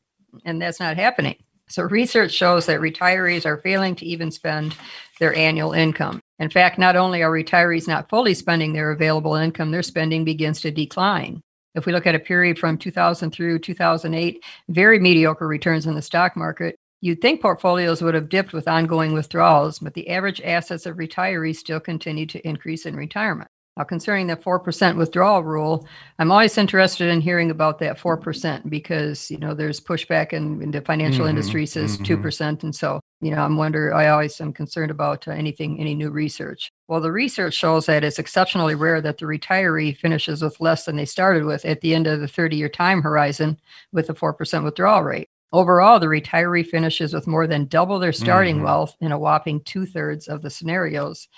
And 0.44 0.60
that's 0.60 0.80
not 0.80 0.96
happening. 0.96 1.36
So, 1.68 1.82
research 1.84 2.32
shows 2.32 2.66
that 2.66 2.80
retirees 2.80 3.44
are 3.44 3.58
failing 3.58 3.94
to 3.96 4.06
even 4.06 4.30
spend 4.30 4.74
their 5.20 5.34
annual 5.34 5.72
income. 5.72 6.20
In 6.38 6.50
fact, 6.50 6.78
not 6.78 6.96
only 6.96 7.22
are 7.22 7.30
retirees 7.30 7.88
not 7.88 8.08
fully 8.08 8.34
spending 8.34 8.72
their 8.72 8.90
available 8.90 9.34
income, 9.34 9.70
their 9.70 9.82
spending 9.82 10.24
begins 10.24 10.60
to 10.62 10.70
decline. 10.70 11.42
If 11.74 11.86
we 11.86 11.92
look 11.92 12.06
at 12.06 12.14
a 12.14 12.20
period 12.20 12.58
from 12.58 12.78
2000 12.78 13.30
through 13.30 13.58
2008, 13.60 14.42
very 14.68 14.98
mediocre 14.98 15.46
returns 15.46 15.86
in 15.86 15.94
the 15.94 16.02
stock 16.02 16.36
market, 16.36 16.76
you'd 17.00 17.20
think 17.20 17.42
portfolios 17.42 18.02
would 18.02 18.14
have 18.14 18.28
dipped 18.28 18.52
with 18.52 18.66
ongoing 18.66 19.12
withdrawals, 19.12 19.78
but 19.78 19.94
the 19.94 20.08
average 20.08 20.40
assets 20.40 20.86
of 20.86 20.96
retirees 20.96 21.56
still 21.56 21.80
continue 21.80 22.26
to 22.26 22.48
increase 22.48 22.86
in 22.86 22.96
retirement. 22.96 23.50
Now, 23.78 23.84
concerning 23.84 24.26
the 24.26 24.36
4% 24.36 24.96
withdrawal 24.96 25.44
rule, 25.44 25.86
I'm 26.18 26.32
always 26.32 26.58
interested 26.58 27.08
in 27.10 27.20
hearing 27.20 27.52
about 27.52 27.78
that 27.78 27.96
4% 27.96 28.68
because, 28.68 29.30
you 29.30 29.38
know, 29.38 29.54
there's 29.54 29.80
pushback 29.80 30.32
in, 30.32 30.60
in 30.60 30.72
the 30.72 30.80
financial 30.80 31.26
mm-hmm, 31.26 31.30
industry 31.30 31.64
says 31.64 31.96
mm-hmm. 31.96 32.26
2%. 32.26 32.64
And 32.64 32.74
so, 32.74 32.98
you 33.20 33.30
know, 33.30 33.40
I'm 33.40 33.56
wonder, 33.56 33.94
I 33.94 34.08
always 34.08 34.40
am 34.40 34.52
concerned 34.52 34.90
about 34.90 35.28
uh, 35.28 35.30
anything, 35.30 35.78
any 35.78 35.94
new 35.94 36.10
research. 36.10 36.72
Well, 36.88 37.00
the 37.00 37.12
research 37.12 37.54
shows 37.54 37.86
that 37.86 38.02
it's 38.02 38.18
exceptionally 38.18 38.74
rare 38.74 39.00
that 39.00 39.18
the 39.18 39.26
retiree 39.26 39.96
finishes 39.96 40.42
with 40.42 40.60
less 40.60 40.84
than 40.84 40.96
they 40.96 41.04
started 41.04 41.44
with 41.44 41.64
at 41.64 41.80
the 41.80 41.94
end 41.94 42.08
of 42.08 42.18
the 42.18 42.26
30 42.26 42.56
year 42.56 42.68
time 42.68 43.00
horizon 43.00 43.60
with 43.92 44.10
a 44.10 44.14
4% 44.14 44.64
withdrawal 44.64 45.04
rate. 45.04 45.28
Overall, 45.52 46.00
the 46.00 46.06
retiree 46.06 46.66
finishes 46.66 47.14
with 47.14 47.28
more 47.28 47.46
than 47.46 47.66
double 47.66 48.00
their 48.00 48.12
starting 48.12 48.56
mm-hmm. 48.56 48.64
wealth 48.64 48.96
in 49.00 49.12
a 49.12 49.18
whopping 49.18 49.62
two 49.62 49.86
thirds 49.86 50.26
of 50.26 50.42
the 50.42 50.50
scenarios. 50.50 51.28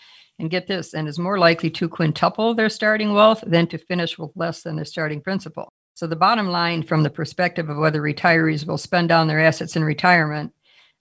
And 0.40 0.50
get 0.50 0.66
this, 0.66 0.94
and 0.94 1.06
is 1.06 1.18
more 1.18 1.38
likely 1.38 1.70
to 1.70 1.88
quintuple 1.88 2.54
their 2.54 2.70
starting 2.70 3.12
wealth 3.12 3.44
than 3.46 3.66
to 3.68 3.78
finish 3.78 4.18
with 4.18 4.30
less 4.34 4.62
than 4.62 4.76
their 4.76 4.84
starting 4.84 5.20
principal. 5.20 5.68
So, 5.94 6.06
the 6.06 6.16
bottom 6.16 6.48
line 6.48 6.82
from 6.82 7.02
the 7.02 7.10
perspective 7.10 7.68
of 7.68 7.76
whether 7.76 8.00
retirees 8.00 8.66
will 8.66 8.78
spend 8.78 9.10
down 9.10 9.28
their 9.28 9.40
assets 9.40 9.76
in 9.76 9.84
retirement, 9.84 10.52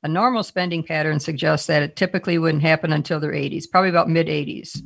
a 0.03 0.07
normal 0.07 0.43
spending 0.43 0.83
pattern 0.83 1.19
suggests 1.19 1.67
that 1.67 1.83
it 1.83 1.95
typically 1.95 2.37
wouldn't 2.37 2.63
happen 2.63 2.91
until 2.91 3.19
their 3.19 3.31
80s, 3.31 3.63
probably 3.71 3.89
about 3.89 4.09
mid 4.09 4.27
80s 4.27 4.81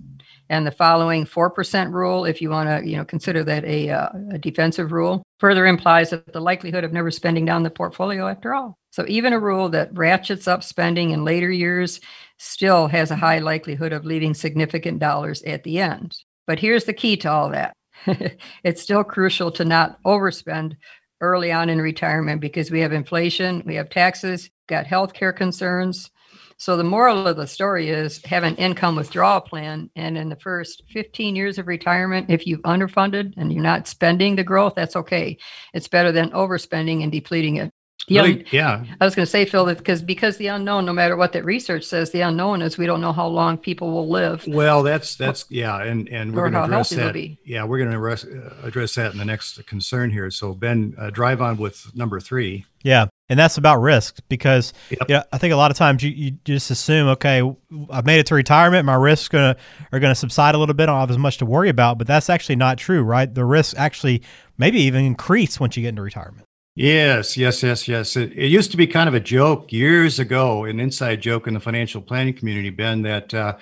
and 0.50 0.67
the 0.67 0.72
following 0.72 1.25
4% 1.25 1.91
rule, 1.91 2.25
if 2.25 2.41
you 2.41 2.50
want 2.50 2.69
to 2.69 2.88
you 2.88 2.98
know, 2.98 3.05
consider 3.05 3.43
that 3.43 3.63
a, 3.65 3.89
uh, 3.89 4.10
a 4.31 4.38
defensive 4.38 4.91
rule, 4.91 5.24
further 5.39 5.65
implies 5.65 6.10
that 6.10 6.31
the 6.31 6.39
likelihood 6.39 6.83
of 6.83 6.93
never 6.93 7.12
spending 7.12 7.45
down 7.45 7.63
the 7.63 7.69
portfolio 7.69 8.27
after 8.27 8.53
all. 8.53 8.77
So 8.91 9.05
even 9.07 9.33
a 9.33 9.39
rule 9.39 9.69
that 9.69 9.98
ratchets 9.98 10.48
up 10.48 10.63
spending 10.63 11.12
in 11.12 11.24
later 11.24 11.50
years 11.50 12.00
still 12.43 12.88
has 12.88 13.12
a 13.12 13.15
high 13.15 13.39
likelihood 13.39 13.93
of 13.93 14.05
leaving 14.05 14.33
significant 14.33 15.00
dollars 15.00 15.41
at 15.43 15.63
the 15.63 15.79
end. 15.79 16.15
But 16.45 16.59
here's 16.59 16.85
the 16.85 16.93
key 16.93 17.17
to 17.17 17.31
all 17.31 17.50
that. 17.50 17.75
it's 18.63 18.81
still 18.81 19.03
crucial 19.03 19.51
to 19.53 19.65
not 19.65 20.01
overspend 20.03 20.75
early 21.21 21.51
on 21.51 21.69
in 21.69 21.81
retirement 21.81 22.41
because 22.41 22.69
we 22.69 22.81
have 22.81 22.91
inflation, 22.91 23.63
we 23.65 23.75
have 23.75 23.89
taxes, 23.89 24.50
got 24.67 24.85
healthcare 24.85 25.35
concerns, 25.35 26.12
so 26.57 26.77
the 26.77 26.83
moral 26.83 27.27
of 27.27 27.35
the 27.35 27.45
story 27.45 27.89
is 27.89 28.23
have 28.25 28.43
an 28.43 28.55
income 28.55 28.95
withdrawal 28.95 29.41
plan. 29.41 29.89
And 29.97 30.17
in 30.17 30.29
the 30.29 30.38
first 30.38 30.83
15 30.91 31.35
years 31.35 31.57
of 31.57 31.67
retirement, 31.67 32.29
if 32.29 32.47
you've 32.47 32.62
underfunded 32.62 33.33
and 33.35 33.51
you're 33.51 33.62
not 33.62 33.88
spending 33.88 34.35
the 34.35 34.45
growth, 34.45 34.73
that's 34.75 34.95
okay. 34.95 35.38
It's 35.73 35.89
better 35.89 36.12
than 36.12 36.29
overspending 36.31 37.03
and 37.03 37.12
depleting 37.12 37.57
it. 37.57 37.71
Really, 38.10 38.45
yeah. 38.51 38.83
I 39.00 39.05
was 39.05 39.15
going 39.15 39.25
to 39.25 39.29
say, 39.29 39.45
Phil, 39.45 39.65
that 39.65 39.77
because 39.77 40.01
because 40.01 40.36
the 40.38 40.48
unknown, 40.48 40.86
no 40.86 40.91
matter 40.91 41.15
what 41.15 41.31
that 41.33 41.45
research 41.45 41.86
says, 41.86 42.12
the 42.12 42.22
unknown 42.22 42.62
is 42.62 42.77
we 42.77 42.86
don't 42.86 43.00
know 43.00 43.13
how 43.13 43.27
long 43.27 43.57
people 43.57 43.91
will 43.91 44.10
live. 44.10 44.45
Well, 44.45 44.83
that's 44.83 45.15
that's 45.15 45.45
yeah, 45.50 45.81
and 45.81 46.10
and 46.10 46.36
we're 46.36 46.50
going 46.50 46.53
to 46.53 46.63
address 46.63 46.89
that. 46.89 47.38
Yeah, 47.45 47.63
we're 47.63 47.77
going 47.77 47.91
to 47.91 47.98
address, 47.98 48.25
uh, 48.25 48.55
address 48.63 48.95
that 48.95 49.13
in 49.13 49.17
the 49.17 49.25
next 49.25 49.65
concern 49.67 50.10
here. 50.10 50.29
So 50.31 50.53
Ben, 50.53 50.95
uh, 50.98 51.12
drive 51.12 51.41
on 51.41 51.57
with 51.57 51.95
number 51.95 52.19
three. 52.19 52.65
Yeah, 52.81 53.05
and 53.29 53.39
that's 53.39 53.57
about 53.57 53.77
risk 53.77 54.19
because 54.27 54.74
yep. 54.89 55.00
you 55.07 55.15
know, 55.15 55.24
I 55.31 55.38
think 55.38 55.53
a 55.53 55.57
lot 55.57 55.72
of 55.72 55.77
times 55.77 56.03
you, 56.03 56.12
you 56.12 56.31
just 56.43 56.69
assume, 56.72 57.07
okay, 57.10 57.41
I've 57.89 58.05
made 58.05 58.19
it 58.19 58.25
to 58.27 58.36
retirement, 58.36 58.86
my 58.86 58.95
risks 58.95 59.29
gonna 59.29 59.55
are 59.93 60.00
gonna 60.01 60.13
subside 60.13 60.55
a 60.55 60.57
little 60.57 60.75
bit. 60.75 60.83
I 60.83 60.86
don't 60.88 61.00
have 61.00 61.12
as 61.12 61.17
much 61.17 61.38
to 61.38 61.45
worry 61.45 61.69
about, 61.69 61.98
but 61.98 62.07
that's 62.07 62.29
actually 62.29 62.57
not 62.57 62.77
true, 62.77 63.01
right? 63.01 63.33
The 63.33 63.45
risks 63.45 63.75
actually 63.77 64.24
maybe 64.57 64.81
even 64.81 65.05
increase 65.05 65.57
once 65.57 65.77
you 65.77 65.83
get 65.83 65.89
into 65.89 66.01
retirement. 66.01 66.45
Yes, 66.75 67.38
yes, 67.38 67.62
yes, 67.62 67.88
yes. 67.88 68.15
It, 68.15 68.32
it, 68.34 68.48
used 68.48 68.72
to 68.72 68.77
be 68.77 68.88
kind 68.88 69.08
of 69.08 69.13
a 69.13 69.20
joke 69.20 69.72
years 69.72 70.18
ago, 70.18 70.63
an 70.63 70.80
inside 70.80 71.22
joke 71.22 71.46
in 71.48 71.53
the 71.53 71.60
financial 71.60 72.01
planning 72.01 72.34
community, 72.34 72.72
Ben, 72.72 73.03
that, 73.03 73.32
uh, 73.32 73.58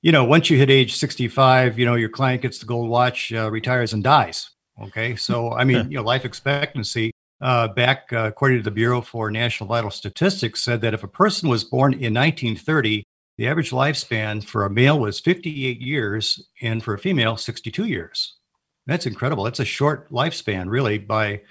you 0.00 0.12
know, 0.12 0.24
once 0.24 0.48
you 0.48 0.56
hit 0.56 0.70
age 0.70 0.96
65, 0.96 1.78
you 1.78 1.84
know, 1.84 1.94
your 1.94 2.08
client 2.08 2.40
gets 2.40 2.58
the 2.58 2.64
gold 2.64 2.88
watch, 2.88 3.30
uh, 3.34 3.50
retires 3.50 3.92
and 3.92 4.02
dies. 4.02 4.50
Okay. 4.82 5.14
So, 5.16 5.52
I 5.52 5.64
mean, 5.64 5.90
you 5.90 5.98
know, 5.98 6.02
life 6.02 6.24
expectancy 6.24 7.12
uh, 7.42 7.68
back, 7.68 8.08
uh, 8.12 8.28
according 8.28 8.58
to 8.58 8.64
the 8.64 8.70
Bureau 8.70 9.02
for 9.02 9.30
National 9.30 9.68
Vital 9.68 9.90
Statistics, 9.90 10.62
said 10.62 10.80
that 10.80 10.94
if 10.94 11.04
a 11.04 11.08
person 11.08 11.50
was 11.50 11.64
born 11.64 11.92
in 11.92 12.14
1930, 12.14 13.04
the 13.36 13.46
average 13.46 13.72
lifespan 13.72 14.42
for 14.42 14.64
a 14.64 14.70
male 14.70 14.98
was 14.98 15.20
58 15.20 15.82
years 15.82 16.48
and 16.62 16.82
for 16.82 16.94
a 16.94 16.98
female, 16.98 17.36
62 17.36 17.84
years. 17.84 18.38
That's 18.86 19.06
incredible. 19.06 19.44
That's 19.44 19.60
a 19.60 19.66
short 19.66 20.10
lifespan, 20.10 20.70
really, 20.70 20.96
by 20.98 21.42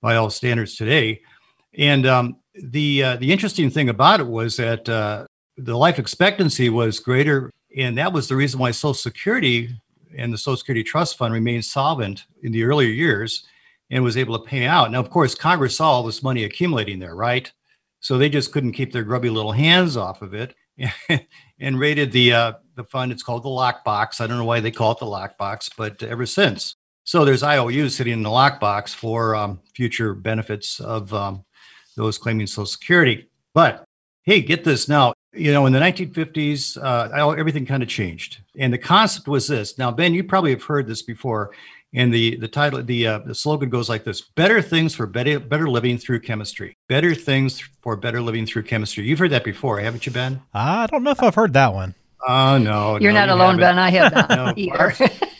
by 0.00 0.16
all 0.16 0.30
standards 0.30 0.76
today. 0.76 1.20
And 1.78 2.06
um, 2.06 2.36
the 2.54 3.02
uh, 3.02 3.16
the 3.16 3.32
interesting 3.32 3.70
thing 3.70 3.88
about 3.88 4.20
it 4.20 4.26
was 4.26 4.56
that 4.56 4.88
uh, 4.88 5.26
the 5.56 5.76
life 5.76 5.98
expectancy 5.98 6.68
was 6.70 7.00
greater, 7.00 7.52
and 7.76 7.96
that 7.98 8.12
was 8.12 8.28
the 8.28 8.36
reason 8.36 8.58
why 8.58 8.70
Social 8.70 8.94
Security 8.94 9.70
and 10.16 10.32
the 10.32 10.38
Social 10.38 10.56
Security 10.56 10.82
Trust 10.82 11.18
Fund 11.18 11.34
remained 11.34 11.64
solvent 11.64 12.24
in 12.42 12.52
the 12.52 12.64
earlier 12.64 12.88
years 12.88 13.46
and 13.90 14.02
was 14.02 14.16
able 14.16 14.38
to 14.38 14.44
pay 14.44 14.66
out. 14.66 14.90
Now, 14.90 15.00
of 15.00 15.10
course, 15.10 15.34
Congress 15.34 15.76
saw 15.76 15.92
all 15.92 16.02
this 16.02 16.22
money 16.22 16.44
accumulating 16.44 16.98
there, 16.98 17.14
right? 17.14 17.50
So 18.00 18.18
they 18.18 18.28
just 18.28 18.52
couldn't 18.52 18.72
keep 18.72 18.92
their 18.92 19.04
grubby 19.04 19.30
little 19.30 19.52
hands 19.52 19.96
off 19.96 20.22
of 20.22 20.34
it, 20.34 20.54
and 21.60 21.80
raided 21.80 22.12
the 22.12 22.32
uh, 22.32 22.52
the 22.74 22.84
fund. 22.84 23.12
It's 23.12 23.22
called 23.22 23.42
the 23.42 23.48
lockbox. 23.48 24.20
I 24.20 24.26
don't 24.26 24.38
know 24.38 24.44
why 24.44 24.60
they 24.60 24.70
call 24.70 24.92
it 24.92 24.98
the 24.98 25.06
lockbox, 25.06 25.70
but 25.76 26.02
ever 26.02 26.26
since 26.26 26.75
so 27.06 27.24
there's 27.24 27.44
IOUs 27.44 27.94
sitting 27.94 28.12
in 28.12 28.22
the 28.24 28.28
lockbox 28.28 28.92
for 28.92 29.36
um, 29.36 29.60
future 29.74 30.12
benefits 30.12 30.80
of 30.80 31.14
um, 31.14 31.44
those 31.96 32.18
claiming 32.18 32.48
Social 32.48 32.66
Security. 32.66 33.28
But 33.54 33.84
hey, 34.24 34.42
get 34.42 34.64
this 34.64 34.88
now. 34.88 35.14
You 35.32 35.52
know, 35.52 35.66
in 35.66 35.72
the 35.72 35.78
1950s, 35.78 36.76
uh, 36.82 37.30
everything 37.38 37.64
kind 37.64 37.82
of 37.82 37.88
changed, 37.88 38.38
and 38.58 38.72
the 38.72 38.78
concept 38.78 39.28
was 39.28 39.46
this. 39.46 39.78
Now, 39.78 39.90
Ben, 39.90 40.14
you 40.14 40.24
probably 40.24 40.50
have 40.50 40.64
heard 40.64 40.86
this 40.86 41.02
before. 41.02 41.52
And 41.94 42.12
the 42.12 42.36
the 42.36 42.48
title, 42.48 42.82
the 42.82 43.06
uh, 43.06 43.18
the 43.20 43.34
slogan 43.34 43.70
goes 43.70 43.88
like 43.88 44.02
this: 44.02 44.20
"Better 44.20 44.60
things 44.60 44.94
for 44.94 45.06
better 45.06 45.38
better 45.38 45.68
living 45.68 45.98
through 45.98 46.20
chemistry. 46.20 46.76
Better 46.88 47.14
things 47.14 47.60
for 47.82 47.96
better 47.96 48.20
living 48.20 48.44
through 48.44 48.64
chemistry." 48.64 49.04
You've 49.04 49.20
heard 49.20 49.30
that 49.30 49.44
before, 49.44 49.78
haven't 49.78 50.04
you, 50.04 50.12
Ben? 50.12 50.42
I 50.52 50.86
don't 50.88 51.04
know 51.04 51.12
if 51.12 51.22
I've 51.22 51.36
heard 51.36 51.52
that 51.52 51.72
one. 51.72 51.94
Oh 52.26 52.58
no, 52.58 52.98
you're 52.98 53.12
no, 53.12 53.20
not 53.20 53.28
you 53.28 53.34
alone, 53.34 53.58
haven't. 53.58 53.76
Ben. 53.76 53.78
I 53.78 53.90
have 53.90 54.12
not 54.12 54.30
no, 54.36 54.52
either. 54.56 54.94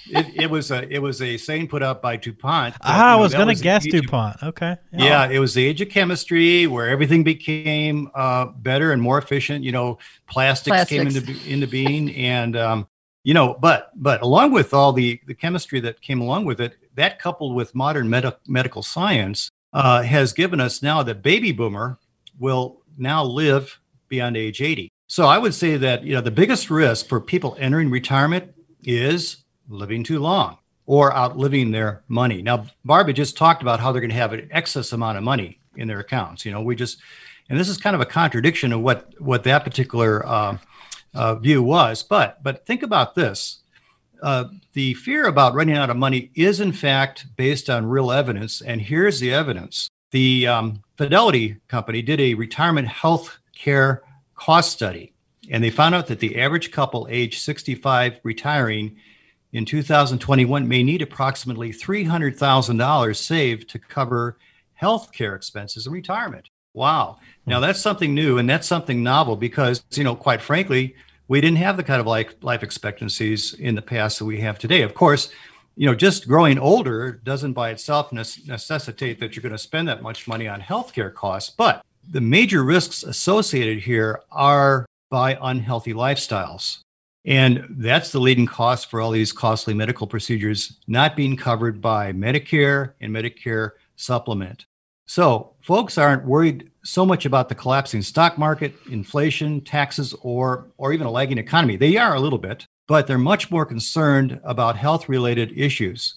It, 0.09 0.43
it, 0.43 0.51
was 0.51 0.71
a 0.71 0.89
it 0.93 1.01
was 1.01 1.21
a 1.23 1.37
saying 1.37 1.69
put 1.69 1.83
up 1.83 2.03
by 2.03 2.17
DuPont. 2.17 2.75
Ah, 2.83 3.13
I 3.13 3.17
was 3.17 3.33
going 3.35 3.55
to 3.55 3.63
guess 3.63 3.87
DuPont. 3.87 4.43
Of, 4.43 4.49
okay. 4.49 4.77
Yeah. 4.93 5.05
yeah. 5.05 5.29
it 5.31 5.39
was 5.39 5.55
the 5.55 5.65
age 5.65 5.81
of 5.81 5.89
chemistry 5.89 6.67
where 6.67 6.89
everything 6.89 7.25
became 7.25 8.11
uh, 8.15 8.47
better 8.47 8.93
and 8.93 9.01
more 9.01 9.19
efficient. 9.19 9.65
You 9.65 9.73
know, 9.73 9.99
plastics, 10.29 10.75
plastics. 10.75 10.91
came 10.91 11.07
into 11.07 11.51
into 11.51 11.67
being, 11.67 12.15
and 12.15 12.57
um, 12.57 12.89
you 13.25 13.35
know, 13.35 13.55
but 13.61 13.91
but 13.97 14.23
along 14.23 14.53
with 14.53 14.73
all 14.73 14.93
the 14.93 15.21
the 15.27 15.35
chemistry 15.35 15.81
that 15.81 16.01
came 16.01 16.21
along 16.21 16.45
with 16.45 16.61
it, 16.61 16.77
that 16.95 17.19
coupled 17.19 17.55
with 17.55 17.75
modern 17.75 18.09
med- 18.09 18.37
medical 18.47 18.83
science 18.83 19.51
uh, 19.73 20.03
has 20.03 20.33
given 20.33 20.61
us 20.61 20.83
now 20.83 21.03
that 21.03 21.23
baby 21.23 21.53
boomer 21.53 21.99
will 22.39 22.83
now 22.97 23.25
live 23.25 23.81
beyond 24.09 24.37
age 24.37 24.63
80. 24.63 24.91
So 25.09 25.27
I 25.27 25.39
would 25.39 25.55
say 25.55 25.77
that 25.77 26.03
you 26.05 26.15
know 26.15 26.21
the 26.21 26.31
biggest 26.31 26.71
risk 26.71 27.09
for 27.09 27.21
people 27.21 27.57
entering 27.59 27.91
retirement 27.91 28.53
is 28.83 29.45
living 29.69 30.05
too 30.05 30.19
long 30.19 30.59
or 30.87 31.15
outliving 31.15 31.73
their 31.73 32.03
money. 32.09 32.43
Now, 32.43 32.67
Barbie 32.85 33.13
just 33.13 33.37
talked 33.37 33.63
about 33.63 33.81
how 33.81 33.93
they're 33.93 34.01
going 34.01 34.11
to 34.11 34.17
have 34.17 34.33
an 34.33 34.49
excess 34.53 34.93
amount 34.93 35.19
of 35.19 35.25
money 35.25 35.61
in 35.77 35.89
their 35.89 36.01
accounts. 36.01 36.45
You 36.45 36.53
know, 36.53 36.63
we 36.63 36.77
just, 36.77 36.99
and 37.49 37.59
this 37.59 37.69
is 37.69 37.77
kind 37.77 37.95
of 37.95 38.01
a 38.01 38.07
contradiction 38.07 38.73
of 38.73 38.81
what 38.81 39.13
what 39.21 39.45
that 39.45 39.65
particular 39.65 40.25
uh, 40.27 40.59
uh, 41.15 41.35
view 41.37 41.63
was. 41.63 42.03
But 42.03 42.43
but 42.43 42.65
think 42.67 42.83
about 42.83 43.15
this: 43.15 43.63
uh, 44.23 44.45
the 44.73 44.95
fear 44.95 45.27
about 45.27 45.55
running 45.55 45.77
out 45.77 45.91
of 45.91 45.97
money 45.97 46.31
is 46.35 46.61
in 46.61 46.73
fact 46.73 47.27
based 47.37 47.69
on 47.69 47.87
real 47.87 48.11
evidence. 48.11 48.63
And 48.63 48.81
here's 48.81 49.21
the 49.21 49.33
evidence: 49.33 49.91
the 50.13 50.47
um, 50.47 50.83
Fidelity 50.97 51.57
Company 51.69 52.03
did 52.03 52.21
a 52.21 52.35
retirement 52.35 52.89
health 52.89 53.39
care 53.55 54.03
cost 54.35 54.73
study, 54.73 55.13
and 55.51 55.63
they 55.63 55.71
found 55.71 55.95
out 55.95 56.07
that 56.07 56.21
the 56.21 56.39
average 56.39 56.71
couple 56.71 57.09
age 57.11 57.41
65 57.41 58.21
retiring 58.23 58.97
in 59.53 59.65
2021 59.65 60.67
may 60.69 60.83
need 60.83 61.03
approximately 61.03 61.73
$300,000 61.73 63.17
saved 63.17 63.69
to 63.71 63.79
cover 63.79 64.39
health 64.75 65.13
care 65.13 65.35
expenses 65.35 65.87
and 65.87 65.95
retirement. 65.95 66.51
Wow. 66.75 67.19
Now 67.47 67.61
that's 67.61 67.81
something 67.81 68.15
new 68.15 68.39
and 68.39 68.49
that's 68.49 68.67
something 68.67 69.03
novel 69.03 69.37
because, 69.37 69.83
you 69.93 70.05
know, 70.05 70.15
quite 70.15 70.43
frankly, 70.43 70.95
we 71.29 71.41
didn't 71.41 71.59
have 71.59 71.77
the 71.77 71.83
kind 71.83 72.01
of 72.01 72.07
like 72.07 72.37
life 72.43 72.63
expectancies 72.63 73.55
in 73.55 73.75
the 73.75 73.83
past 73.83 74.19
that 74.19 74.27
we 74.27 74.41
have 74.41 74.59
today. 74.59 74.83
Of 74.83 74.95
course, 74.95 75.31
you 75.77 75.87
know, 75.87 75.95
just 75.95 76.29
growing 76.29 76.59
older 76.59 77.13
doesn't 77.25 77.53
by 77.53 77.71
itself 77.71 78.13
necessitate 78.13 79.21
that 79.21 79.35
you're 79.35 79.43
going 79.43 79.53
to 79.53 79.59
spend 79.59 79.89
that 79.89 80.03
much 80.03 80.29
money 80.29 80.49
on 80.49 80.61
healthcare 80.61 81.13
costs, 81.13 81.51
but 81.51 81.85
the 82.11 82.21
major 82.21 82.63
risks 82.63 83.03
associated 83.03 83.79
here 83.79 84.21
are 84.31 84.87
by 85.11 85.39
unhealthy 85.41 85.93
lifestyles. 85.93 86.81
And 87.27 87.67
that's 87.71 88.13
the 88.13 88.21
leading 88.21 88.47
cost 88.47 88.89
for 88.89 89.01
all 89.01 89.11
these 89.11 89.33
costly 89.33 89.75
medical 89.75 90.07
procedures 90.07 90.79
not 90.87 91.17
being 91.17 91.37
covered 91.37 91.81
by 91.81 92.13
Medicare 92.13 92.93
and 93.01 93.13
Medicare 93.13 93.73
supplement. 93.97 94.67
So, 95.09 95.55
folks 95.61 95.99
aren't 95.99 96.25
worried 96.25 96.71
so 96.85 97.05
much 97.05 97.27
about 97.27 97.49
the 97.49 97.55
collapsing 97.55 98.03
stock 98.03 98.39
market, 98.39 98.75
inflation, 98.91 99.61
taxes, 99.61 100.15
or, 100.23 100.67
or 100.79 100.93
even 100.93 101.07
a 101.07 101.11
lagging 101.11 101.39
economy. 101.39 101.77
They 101.77 101.97
are 101.97 102.15
a 102.15 102.21
little 102.21 102.39
bit, 102.39 102.67
but 102.87 103.07
they're 103.07 103.19
much 103.19 103.51
more 103.51 103.67
concerned 103.67 104.41
about 104.45 104.77
health 104.77 105.09
related 105.09 105.57
issues. 105.57 106.15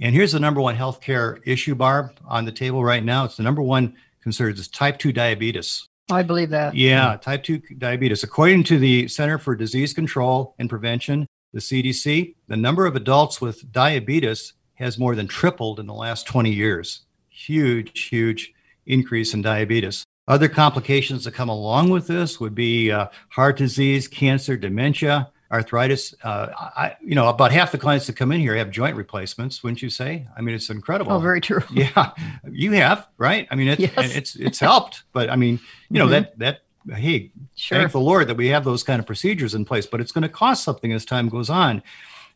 And 0.00 0.14
here's 0.14 0.32
the 0.32 0.40
number 0.40 0.60
one 0.60 0.76
healthcare 0.76 1.40
issue, 1.46 1.74
Barb, 1.74 2.12
on 2.26 2.44
the 2.44 2.52
table 2.52 2.84
right 2.84 3.04
now. 3.04 3.24
It's 3.24 3.38
the 3.38 3.42
number 3.42 3.62
one 3.62 3.96
concern 4.22 4.52
is 4.52 4.68
type 4.68 4.98
2 4.98 5.12
diabetes. 5.12 5.86
I 6.10 6.22
believe 6.22 6.50
that. 6.50 6.74
Yeah, 6.74 7.16
type 7.16 7.42
2 7.42 7.58
diabetes. 7.78 8.22
According 8.22 8.64
to 8.64 8.78
the 8.78 9.08
Center 9.08 9.38
for 9.38 9.56
Disease 9.56 9.92
Control 9.92 10.54
and 10.58 10.70
Prevention, 10.70 11.26
the 11.52 11.60
CDC, 11.60 12.34
the 12.46 12.56
number 12.56 12.86
of 12.86 12.94
adults 12.94 13.40
with 13.40 13.72
diabetes 13.72 14.52
has 14.74 14.98
more 14.98 15.14
than 15.14 15.26
tripled 15.26 15.80
in 15.80 15.86
the 15.86 15.94
last 15.94 16.26
20 16.26 16.50
years. 16.50 17.02
Huge, 17.28 18.04
huge 18.04 18.52
increase 18.86 19.34
in 19.34 19.42
diabetes. 19.42 20.04
Other 20.28 20.48
complications 20.48 21.24
that 21.24 21.34
come 21.34 21.48
along 21.48 21.90
with 21.90 22.06
this 22.06 22.38
would 22.40 22.54
be 22.54 22.90
uh, 22.90 23.08
heart 23.30 23.56
disease, 23.56 24.06
cancer, 24.06 24.56
dementia, 24.56 25.30
arthritis. 25.50 26.14
Uh, 26.22 26.48
I, 26.56 26.96
you 27.02 27.14
know, 27.14 27.28
about 27.28 27.52
half 27.52 27.72
the 27.72 27.78
clients 27.78 28.06
that 28.06 28.16
come 28.16 28.32
in 28.32 28.40
here 28.40 28.56
have 28.56 28.70
joint 28.70 28.96
replacements. 28.96 29.62
Wouldn't 29.62 29.82
you 29.82 29.90
say? 29.90 30.26
I 30.36 30.40
mean, 30.40 30.54
it's 30.54 30.70
incredible. 30.70 31.12
Oh, 31.12 31.18
very 31.18 31.40
true. 31.40 31.62
Yeah, 31.72 32.10
you 32.50 32.72
have, 32.72 33.08
right? 33.18 33.46
I 33.50 33.54
mean, 33.54 33.68
it's 33.68 33.80
Yes. 33.80 34.16
it's 34.16 34.36
it's 34.36 34.58
helped, 34.60 35.04
but 35.12 35.30
I 35.30 35.36
mean, 35.36 35.60
you 35.90 35.98
know 35.98 36.06
Mhm. 36.06 36.10
that 36.10 36.38
that 36.38 36.60
hey, 36.94 37.32
Sure. 37.56 37.78
thank 37.78 37.92
the 37.92 38.00
Lord 38.00 38.28
that 38.28 38.36
we 38.36 38.48
have 38.48 38.64
those 38.64 38.82
kind 38.82 39.00
of 39.00 39.06
procedures 39.06 39.54
in 39.54 39.64
place, 39.64 39.86
but 39.86 40.00
it's 40.00 40.12
going 40.12 40.22
to 40.22 40.28
cost 40.28 40.62
something 40.64 40.92
as 40.92 41.04
time 41.04 41.28
goes 41.28 41.50
on. 41.50 41.82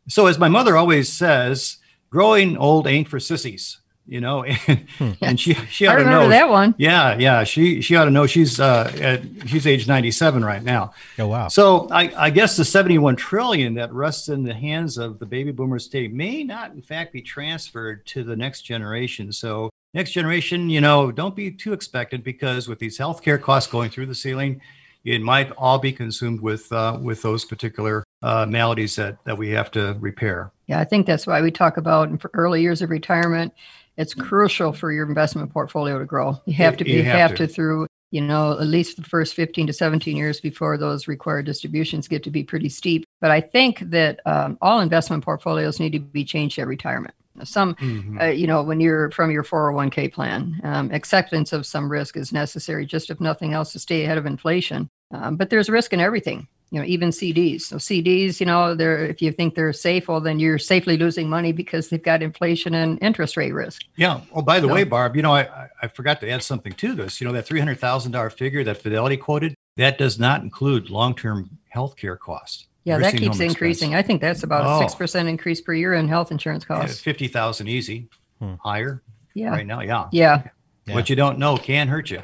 So, 0.09 0.27
as 0.27 0.39
my 0.39 0.49
mother 0.49 0.77
always 0.77 1.13
says, 1.13 1.77
growing 2.11 2.57
old 2.57 2.87
ain't 2.89 3.07
for 3.09 3.21
sissies, 3.21 3.79
you 4.07 4.21
know, 4.21 4.45
and, 4.67 5.17
and 5.21 5.41
she 5.41 5.55
she 5.55 5.87
I 5.87 5.95
ought 5.95 5.97
to 5.99 6.05
know. 6.05 6.29
that 6.29 6.49
one. 6.49 6.75
Yeah, 6.79 7.17
yeah, 7.19 7.45
she 7.45 7.81
she 7.81 7.97
ought 7.97 8.07
to 8.07 8.11
know 8.11 8.27
she's 8.27 8.59
uh 8.59 8.93
at, 9.01 9.23
she's 9.49 9.67
age 9.67 9.87
97 9.87 10.45
right 10.45 10.63
now. 10.63 10.93
Oh 11.19 11.29
wow. 11.29 11.49
So 11.49 11.89
I, 11.91 12.13
I 12.17 12.31
guess 12.31 12.57
the 12.57 12.65
71 12.65 13.17
trillion 13.17 13.75
that 13.75 13.93
rests 13.93 14.29
in 14.29 14.43
the 14.43 14.55
hands 14.55 14.99
of 14.99 15.19
the 15.19 15.27
baby 15.27 15.53
boomer 15.53 15.79
state 15.79 16.13
may 16.13 16.43
not 16.43 16.73
in 16.73 16.83
fact 16.83 17.13
be 17.13 17.23
transferred 17.23 18.05
to 18.07 18.25
the 18.25 18.37
next 18.37 18.63
generation. 18.63 19.33
So 19.33 19.71
next 19.95 20.13
generation, 20.13 20.71
you 20.71 20.81
know, 20.81 21.11
don't 21.13 21.37
be 21.37 21.51
too 21.51 21.73
expectant 21.73 22.25
because 22.25 22.69
with 22.69 22.79
these 22.79 22.99
healthcare 22.99 23.41
costs 23.41 23.71
going 23.71 23.91
through 23.91 24.07
the 24.07 24.15
ceiling, 24.15 24.61
it 25.05 25.23
might 25.23 25.51
all 25.53 25.79
be 25.79 25.93
consumed 25.93 26.41
with 26.41 26.71
uh, 26.73 26.99
with 27.01 27.23
those 27.23 27.45
particular 27.45 28.05
uh, 28.23 28.47
maladies 28.47 28.97
that 28.97 29.23
that 29.25 29.37
we 29.37 29.51
have 29.51 29.71
to 29.73 29.97
repair. 30.01 30.51
Yeah, 30.67 30.79
I 30.79 30.85
think 30.85 31.07
that's 31.07 31.27
why 31.27 31.41
we 31.43 31.51
talk 31.51 31.77
about 31.77 32.09
in 32.11 32.21
early 32.35 32.63
years 32.63 32.83
of 32.83 32.91
retirement. 32.91 33.53
It's 34.01 34.15
crucial 34.15 34.73
for 34.73 34.91
your 34.93 35.07
investment 35.07 35.53
portfolio 35.53 35.99
to 35.99 36.05
grow. 36.05 36.41
You 36.47 36.55
have 36.55 36.77
to 36.79 36.85
be 36.85 36.93
You 36.93 37.03
have, 37.05 37.31
have 37.31 37.35
to. 37.37 37.47
to. 37.47 37.53
through 37.53 37.87
you 38.13 38.21
know 38.21 38.59
at 38.59 38.67
least 38.67 38.97
the 38.97 39.05
first 39.05 39.35
15 39.35 39.69
to 39.69 39.73
17 39.73 40.17
years 40.17 40.41
before 40.41 40.77
those 40.77 41.07
required 41.07 41.47
distributions 41.47 42.09
get 42.09 42.25
to 42.25 42.31
be 42.31 42.43
pretty 42.43 42.69
steep. 42.69 43.05
But 43.21 43.31
I 43.31 43.41
think 43.41 43.79
that 43.91 44.19
um, 44.27 44.59
all 44.61 44.81
investment 44.81 45.23
portfolios 45.25 45.79
need 45.79 45.93
to 45.93 46.01
be 46.01 46.25
changed 46.25 46.59
at 46.59 46.67
retirement. 46.67 47.15
Some 47.45 47.75
Mhm. 47.77 48.21
uh, 48.21 48.25
you 48.27 48.47
know, 48.49 48.63
when 48.65 48.81
you're 48.81 49.11
from 49.13 49.31
your 49.31 49.45
401k 49.45 50.09
plan, 50.13 50.61
um, 50.65 50.91
acceptance 50.93 51.53
of 51.53 51.65
some 51.67 51.91
risk 51.91 52.17
is 52.17 52.33
necessary, 52.33 52.85
just 52.85 53.11
if 53.11 53.21
nothing 53.21 53.53
else, 53.53 53.73
to 53.73 53.79
stay 53.79 54.03
ahead 54.05 54.19
of 54.19 54.27
inflation. 54.27 54.89
Um, 55.13 55.37
but 55.37 55.49
there's 55.51 55.71
risk 55.71 55.93
in 55.93 56.01
everything, 56.01 56.49
you 56.71 56.79
know, 56.81 56.87
even 56.87 57.11
CDs. 57.11 57.63
So 57.63 57.77
CDs, 57.77 58.39
you 58.41 58.47
know, 58.47 58.75
they're 58.75 59.05
if 59.05 59.21
you 59.21 59.33
think 59.33 59.55
they're 59.57 59.73
safe, 59.73 60.07
well, 60.09 60.21
then 60.21 60.39
you're 60.39 60.59
safely 60.59 60.97
losing 60.97 61.29
money 61.29 61.53
because 61.53 61.89
they've 61.89 62.03
got 62.03 62.23
inflation 62.23 62.75
and 62.75 62.99
interest 63.03 63.37
rate 63.37 63.53
risk. 63.53 63.83
Yeah. 63.97 64.21
Oh, 64.33 64.43
by 64.43 64.61
the 64.61 64.69
So- 64.69 64.75
way, 64.75 64.85
Barb, 64.85 65.17
you 65.17 65.23
know, 65.23 65.33
I, 65.35 65.43
I- 65.43 65.69
I 65.83 65.89
forgot 65.89 66.21
to 66.21 66.31
add 66.31 66.43
something 66.43 66.73
to 66.75 66.95
this. 66.95 67.21
You 67.21 67.27
know, 67.27 67.33
that 67.33 67.47
$300,000 67.47 68.33
figure 68.33 68.63
that 68.65 68.77
Fidelity 68.83 69.17
quoted, 69.17 69.55
that 69.77 69.97
does 69.99 70.19
not 70.19 70.43
include 70.43 70.91
long-term 70.91 71.49
health 71.71 71.97
care 71.97 72.17
costs. 72.17 72.67
Yeah, 72.85 72.99
that 72.99 73.15
keeps 73.17 73.41
increasing. 73.41 73.91
expense. 73.93 74.05
I 74.05 74.07
think 74.07 74.21
that's 74.21 74.43
about 74.43 74.65
Oh. 74.67 74.77
a 74.77 74.79
six 74.89 74.95
percent 74.95 75.29
increase 75.29 75.61
per 75.61 75.73
year 75.75 75.95
in 75.95 76.07
health 76.09 76.31
insurance 76.31 76.65
Yeah, 76.69 76.81
costs. 76.81 77.01
50,000 77.01 77.67
easy, 77.69 78.09
Hmm. 78.41 78.55
higher 78.63 79.03
Yeah, 79.35 79.51
right 79.51 79.67
now. 79.67 79.81
Yeah. 79.81 80.09
yeah, 80.13 80.43
Yeah. 80.87 80.95
What 80.95 81.09
you 81.11 81.17
don't 81.17 81.39
know 81.39 81.57
can 81.57 81.89
hurt 81.89 82.11
you. 82.11 82.23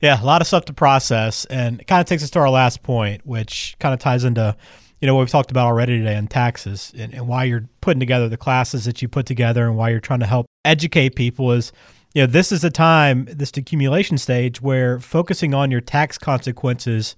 Yeah, 0.00 0.22
a 0.22 0.24
lot 0.24 0.40
of 0.40 0.46
stuff 0.46 0.64
to 0.66 0.72
process, 0.72 1.44
and 1.46 1.80
it 1.80 1.86
kind 1.86 2.00
of 2.00 2.06
takes 2.06 2.22
us 2.22 2.30
to 2.30 2.38
our 2.38 2.50
last 2.50 2.82
point, 2.82 3.26
which 3.26 3.74
kind 3.80 3.92
of 3.92 3.98
ties 3.98 4.22
into, 4.24 4.56
you 5.00 5.06
know, 5.06 5.14
what 5.14 5.20
we've 5.22 5.30
talked 5.30 5.50
about 5.50 5.66
already 5.66 5.98
today 5.98 6.14
on 6.16 6.28
taxes 6.28 6.92
and, 6.96 7.12
and 7.12 7.26
why 7.26 7.44
you're 7.44 7.64
putting 7.80 7.98
together 7.98 8.28
the 8.28 8.36
classes 8.36 8.84
that 8.84 9.02
you 9.02 9.08
put 9.08 9.26
together 9.26 9.66
and 9.66 9.76
why 9.76 9.90
you're 9.90 9.98
trying 10.00 10.20
to 10.20 10.26
help 10.26 10.46
educate 10.64 11.16
people 11.16 11.50
is, 11.50 11.72
you 12.14 12.22
know, 12.22 12.26
this 12.26 12.52
is 12.52 12.62
a 12.62 12.70
time, 12.70 13.26
this 13.28 13.50
accumulation 13.56 14.18
stage 14.18 14.62
where 14.62 15.00
focusing 15.00 15.52
on 15.52 15.70
your 15.70 15.80
tax 15.80 16.16
consequences, 16.16 17.16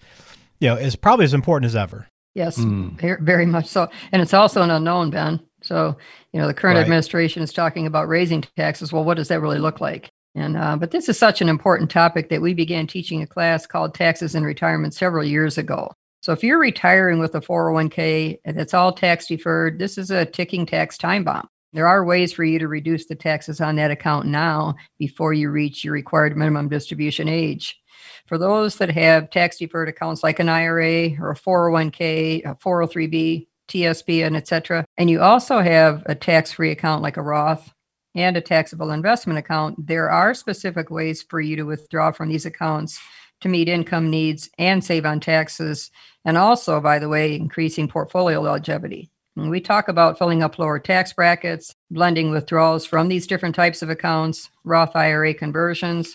you 0.58 0.68
know, 0.68 0.76
is 0.76 0.96
probably 0.96 1.24
as 1.24 1.34
important 1.34 1.66
as 1.66 1.76
ever. 1.76 2.06
yes. 2.34 2.56
Hmm. 2.56 2.96
Ver- 2.96 3.18
very 3.20 3.44
much 3.46 3.66
so. 3.66 3.88
And 4.12 4.22
it's 4.22 4.32
also 4.34 4.62
an 4.62 4.70
unknown, 4.70 5.10
Ben. 5.10 5.40
So, 5.62 5.96
you 6.32 6.40
know, 6.40 6.46
the 6.46 6.54
current 6.54 6.76
Right. 6.76 6.82
administration 6.82 7.42
is 7.42 7.52
talking 7.52 7.86
about 7.86 8.08
raising 8.08 8.42
taxes. 8.56 8.90
Well, 8.92 9.04
what 9.04 9.18
does 9.18 9.28
that 9.28 9.40
really 9.42 9.58
look 9.58 9.80
like? 9.82 10.08
And 10.34 10.56
uh, 10.56 10.76
but 10.76 10.90
this 10.90 11.08
is 11.08 11.18
such 11.18 11.40
an 11.40 11.48
important 11.48 11.90
topic 11.90 12.28
that 12.28 12.42
we 12.42 12.54
began 12.54 12.86
teaching 12.86 13.22
a 13.22 13.26
class 13.26 13.66
called 13.66 13.94
Taxes 13.94 14.34
and 14.34 14.46
Retirement 14.46 14.94
several 14.94 15.24
years 15.24 15.58
ago. 15.58 15.92
So 16.22 16.32
if 16.32 16.44
you're 16.44 16.58
retiring 16.58 17.18
with 17.18 17.34
a 17.34 17.40
401k 17.40 18.40
and 18.44 18.60
it's 18.60 18.74
all 18.74 18.92
tax 18.92 19.26
deferred, 19.26 19.78
this 19.78 19.96
is 19.96 20.10
a 20.10 20.26
ticking 20.26 20.66
tax 20.66 20.98
time 20.98 21.24
bomb. 21.24 21.48
There 21.72 21.88
are 21.88 22.04
ways 22.04 22.32
for 22.32 22.44
you 22.44 22.58
to 22.58 22.68
reduce 22.68 23.06
the 23.06 23.14
taxes 23.14 23.60
on 23.60 23.76
that 23.76 23.90
account 23.90 24.26
now 24.26 24.74
before 24.98 25.32
you 25.32 25.50
reach 25.50 25.84
your 25.84 25.94
required 25.94 26.36
minimum 26.36 26.68
distribution 26.68 27.28
age. 27.28 27.80
For 28.26 28.38
those 28.38 28.76
that 28.76 28.90
have 28.90 29.30
tax 29.30 29.58
deferred 29.58 29.88
accounts 29.88 30.22
like 30.22 30.40
an 30.40 30.48
IRA 30.48 31.16
or 31.20 31.30
a 31.30 31.36
401k, 31.36 32.44
a 32.44 32.54
403b, 32.56 33.46
TSP, 33.68 34.26
and 34.26 34.36
et 34.36 34.48
cetera, 34.48 34.84
and 34.98 35.08
you 35.08 35.20
also 35.20 35.60
have 35.60 36.02
a 36.06 36.14
tax 36.14 36.52
free 36.52 36.70
account 36.70 37.02
like 37.02 37.16
a 37.16 37.22
Roth 37.22 37.72
and 38.14 38.36
a 38.36 38.40
taxable 38.40 38.90
investment 38.90 39.38
account, 39.38 39.86
there 39.86 40.10
are 40.10 40.34
specific 40.34 40.90
ways 40.90 41.22
for 41.22 41.40
you 41.40 41.56
to 41.56 41.62
withdraw 41.64 42.10
from 42.10 42.28
these 42.28 42.46
accounts 42.46 42.98
to 43.40 43.48
meet 43.48 43.68
income 43.68 44.10
needs 44.10 44.50
and 44.58 44.84
save 44.84 45.06
on 45.06 45.20
taxes. 45.20 45.90
And 46.24 46.36
also, 46.36 46.80
by 46.80 46.98
the 46.98 47.08
way, 47.08 47.34
increasing 47.34 47.88
portfolio 47.88 48.40
longevity. 48.40 49.10
And 49.36 49.50
we 49.50 49.60
talk 49.60 49.88
about 49.88 50.18
filling 50.18 50.42
up 50.42 50.58
lower 50.58 50.78
tax 50.78 51.12
brackets, 51.12 51.74
blending 51.90 52.30
withdrawals 52.30 52.84
from 52.84 53.08
these 53.08 53.26
different 53.26 53.54
types 53.54 53.80
of 53.80 53.88
accounts, 53.88 54.50
Roth 54.64 54.94
IRA 54.96 55.32
conversions. 55.32 56.14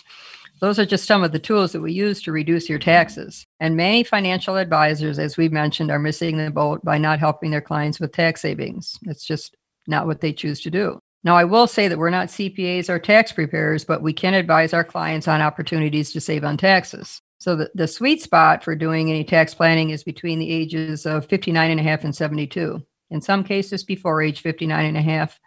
Those 0.61 0.79
are 0.79 0.85
just 0.85 1.05
some 1.05 1.23
of 1.23 1.31
the 1.31 1.39
tools 1.39 1.71
that 1.71 1.81
we 1.81 1.91
use 1.91 2.21
to 2.23 2.31
reduce 2.31 2.69
your 2.69 2.79
taxes. 2.79 3.45
And 3.59 3.75
many 3.75 4.03
financial 4.03 4.57
advisors, 4.57 5.19
as 5.19 5.37
we've 5.37 5.51
mentioned, 5.51 5.91
are 5.91 5.99
missing 5.99 6.37
the 6.37 6.51
boat 6.51 6.83
by 6.83 6.97
not 6.97 7.19
helping 7.19 7.51
their 7.51 7.61
clients 7.61 7.99
with 7.99 8.11
tax 8.11 8.41
savings. 8.41 8.97
It's 9.03 9.25
just 9.25 9.55
not 9.87 10.07
what 10.07 10.21
they 10.21 10.33
choose 10.33 10.61
to 10.61 10.71
do. 10.71 10.99
Now, 11.25 11.35
I 11.35 11.43
will 11.43 11.65
say 11.65 11.87
that 11.87 11.97
we're 11.97 12.11
not 12.11 12.27
CPAs 12.27 12.87
or 12.87 12.99
tax 12.99 13.31
preparers, 13.31 13.83
but 13.83 14.03
we 14.03 14.13
can 14.13 14.35
advise 14.35 14.73
our 14.73 14.83
clients 14.83 15.27
on 15.27 15.41
opportunities 15.41 16.13
to 16.13 16.21
save 16.21 16.43
on 16.43 16.55
taxes. 16.55 17.19
So 17.39 17.55
the, 17.55 17.71
the 17.73 17.87
sweet 17.87 18.21
spot 18.21 18.63
for 18.63 18.75
doing 18.75 19.09
any 19.09 19.23
tax 19.23 19.55
planning 19.55 19.89
is 19.89 20.03
between 20.03 20.37
the 20.37 20.51
ages 20.51 21.07
of 21.07 21.25
59 21.25 21.71
and 21.71 21.79
a 21.79 21.83
half 21.83 22.03
and 22.03 22.15
72. 22.15 22.79
In 23.09 23.21
some 23.21 23.43
cases, 23.43 23.83
before 23.83 24.21
age 24.21 24.41
59 24.41 24.85
and 24.85 24.97
a 24.97 25.01
half. 25.01 25.39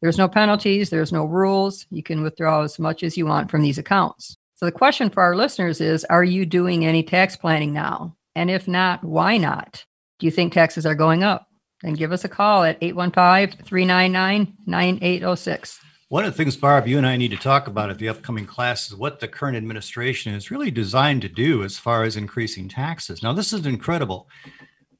There's 0.00 0.18
no 0.18 0.28
penalties, 0.28 0.90
there's 0.90 1.12
no 1.12 1.24
rules. 1.24 1.86
You 1.90 2.02
can 2.02 2.22
withdraw 2.22 2.62
as 2.62 2.78
much 2.78 3.02
as 3.02 3.16
you 3.16 3.26
want 3.26 3.50
from 3.50 3.62
these 3.62 3.78
accounts. 3.78 4.36
So 4.54 4.66
the 4.66 4.72
question 4.72 5.10
for 5.10 5.22
our 5.22 5.34
listeners 5.34 5.80
is 5.80 6.04
Are 6.04 6.24
you 6.24 6.46
doing 6.46 6.84
any 6.84 7.02
tax 7.02 7.36
planning 7.36 7.72
now? 7.72 8.16
And 8.36 8.50
if 8.50 8.68
not, 8.68 9.02
why 9.02 9.38
not? 9.38 9.84
Do 10.20 10.26
you 10.26 10.30
think 10.30 10.52
taxes 10.52 10.86
are 10.86 10.94
going 10.94 11.24
up? 11.24 11.48
Then 11.84 11.92
give 11.92 12.12
us 12.12 12.24
a 12.24 12.30
call 12.30 12.64
at 12.64 12.78
815 12.80 13.62
399 13.62 14.54
9806. 14.66 15.80
One 16.08 16.24
of 16.24 16.32
the 16.32 16.36
things, 16.36 16.56
Barb, 16.56 16.86
you 16.86 16.96
and 16.96 17.06
I 17.06 17.18
need 17.18 17.30
to 17.32 17.36
talk 17.36 17.66
about 17.66 17.90
at 17.90 17.98
the 17.98 18.08
upcoming 18.08 18.46
class 18.46 18.88
is 18.88 18.96
what 18.96 19.20
the 19.20 19.28
current 19.28 19.56
administration 19.56 20.32
is 20.32 20.50
really 20.50 20.70
designed 20.70 21.20
to 21.22 21.28
do 21.28 21.62
as 21.62 21.76
far 21.78 22.04
as 22.04 22.16
increasing 22.16 22.68
taxes. 22.68 23.22
Now, 23.22 23.34
this 23.34 23.52
is 23.52 23.66
incredible. 23.66 24.30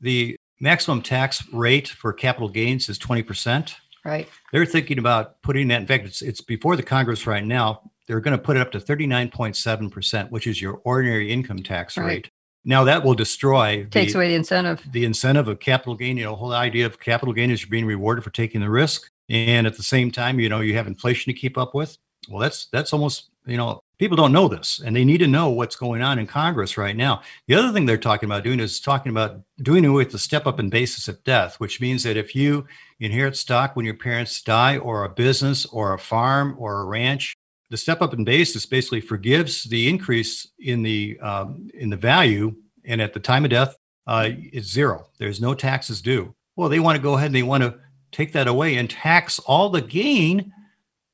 The 0.02 0.36
maximum 0.60 1.00
tax 1.00 1.42
rate 1.52 1.88
for 1.88 2.12
capital 2.12 2.50
gains 2.50 2.90
is 2.90 2.98
20%. 2.98 3.74
Right. 4.04 4.28
They're 4.52 4.66
thinking 4.66 4.98
about 4.98 5.40
putting 5.40 5.68
that, 5.68 5.80
in 5.80 5.86
fact, 5.86 6.04
it's, 6.04 6.20
it's 6.20 6.42
before 6.42 6.76
the 6.76 6.82
Congress 6.82 7.26
right 7.26 7.44
now. 7.44 7.90
They're 8.06 8.20
going 8.20 8.36
to 8.36 8.42
put 8.42 8.58
it 8.58 8.60
up 8.60 8.72
to 8.72 8.78
39.7%, 8.78 10.30
which 10.30 10.46
is 10.46 10.60
your 10.60 10.82
ordinary 10.84 11.32
income 11.32 11.62
tax 11.62 11.96
Right. 11.96 12.06
rate. 12.06 12.30
Now, 12.64 12.84
that 12.84 13.04
will 13.04 13.14
destroy 13.14 13.86
Takes 13.90 14.12
the, 14.12 14.18
away 14.18 14.28
the 14.28 14.34
incentive. 14.36 14.82
the 14.90 15.04
incentive 15.04 15.48
of 15.48 15.60
capital 15.60 15.94
gain. 15.94 16.16
You 16.16 16.24
know, 16.24 16.30
the 16.30 16.36
whole 16.36 16.52
idea 16.52 16.86
of 16.86 16.98
capital 16.98 17.34
gain 17.34 17.50
is 17.50 17.62
you're 17.62 17.70
being 17.70 17.86
rewarded 17.86 18.24
for 18.24 18.30
taking 18.30 18.60
the 18.60 18.70
risk. 18.70 19.10
And 19.28 19.66
at 19.66 19.76
the 19.76 19.82
same 19.82 20.10
time, 20.10 20.38
you 20.40 20.48
know, 20.48 20.60
you 20.60 20.74
have 20.76 20.86
inflation 20.86 21.32
to 21.32 21.38
keep 21.38 21.56
up 21.56 21.74
with. 21.74 21.96
Well, 22.28 22.40
that's 22.40 22.66
that's 22.66 22.92
almost, 22.92 23.30
you 23.46 23.56
know, 23.56 23.82
people 23.98 24.16
don't 24.16 24.32
know 24.32 24.48
this 24.48 24.80
and 24.84 24.96
they 24.96 25.04
need 25.04 25.18
to 25.18 25.26
know 25.26 25.50
what's 25.50 25.76
going 25.76 26.02
on 26.02 26.18
in 26.18 26.26
Congress 26.26 26.76
right 26.76 26.96
now. 26.96 27.22
The 27.46 27.54
other 27.54 27.72
thing 27.72 27.86
they're 27.86 27.98
talking 27.98 28.28
about 28.28 28.44
doing 28.44 28.60
is 28.60 28.80
talking 28.80 29.10
about 29.10 29.40
doing 29.62 29.84
away 29.84 30.04
with 30.04 30.12
the 30.12 30.18
step 30.18 30.46
up 30.46 30.58
in 30.58 30.70
basis 30.70 31.06
of 31.08 31.22
death, 31.24 31.60
which 31.60 31.80
means 31.80 32.02
that 32.04 32.16
if 32.16 32.34
you 32.34 32.66
inherit 32.98 33.36
stock 33.36 33.76
when 33.76 33.84
your 33.84 33.96
parents 33.96 34.42
die, 34.42 34.78
or 34.78 35.04
a 35.04 35.08
business, 35.08 35.66
or 35.66 35.92
a 35.92 35.98
farm, 35.98 36.54
or 36.58 36.80
a 36.80 36.84
ranch, 36.84 37.33
the 37.74 37.78
step 37.78 38.00
up 38.00 38.14
in 38.14 38.22
basis 38.22 38.66
basically 38.66 39.00
forgives 39.00 39.64
the 39.64 39.88
increase 39.88 40.46
in 40.60 40.84
the 40.84 41.18
um, 41.18 41.68
in 41.74 41.90
the 41.90 41.96
value, 41.96 42.54
and 42.84 43.02
at 43.02 43.12
the 43.12 43.18
time 43.18 43.44
of 43.44 43.50
death, 43.50 43.76
uh, 44.06 44.28
it's 44.30 44.68
zero. 44.68 45.08
There's 45.18 45.40
no 45.40 45.54
taxes 45.54 46.00
due. 46.00 46.36
Well, 46.54 46.68
they 46.68 46.78
want 46.78 46.94
to 46.94 47.02
go 47.02 47.14
ahead 47.14 47.26
and 47.26 47.34
they 47.34 47.42
want 47.42 47.64
to 47.64 47.76
take 48.12 48.32
that 48.34 48.46
away 48.46 48.76
and 48.76 48.88
tax 48.88 49.40
all 49.40 49.70
the 49.70 49.80
gain 49.80 50.52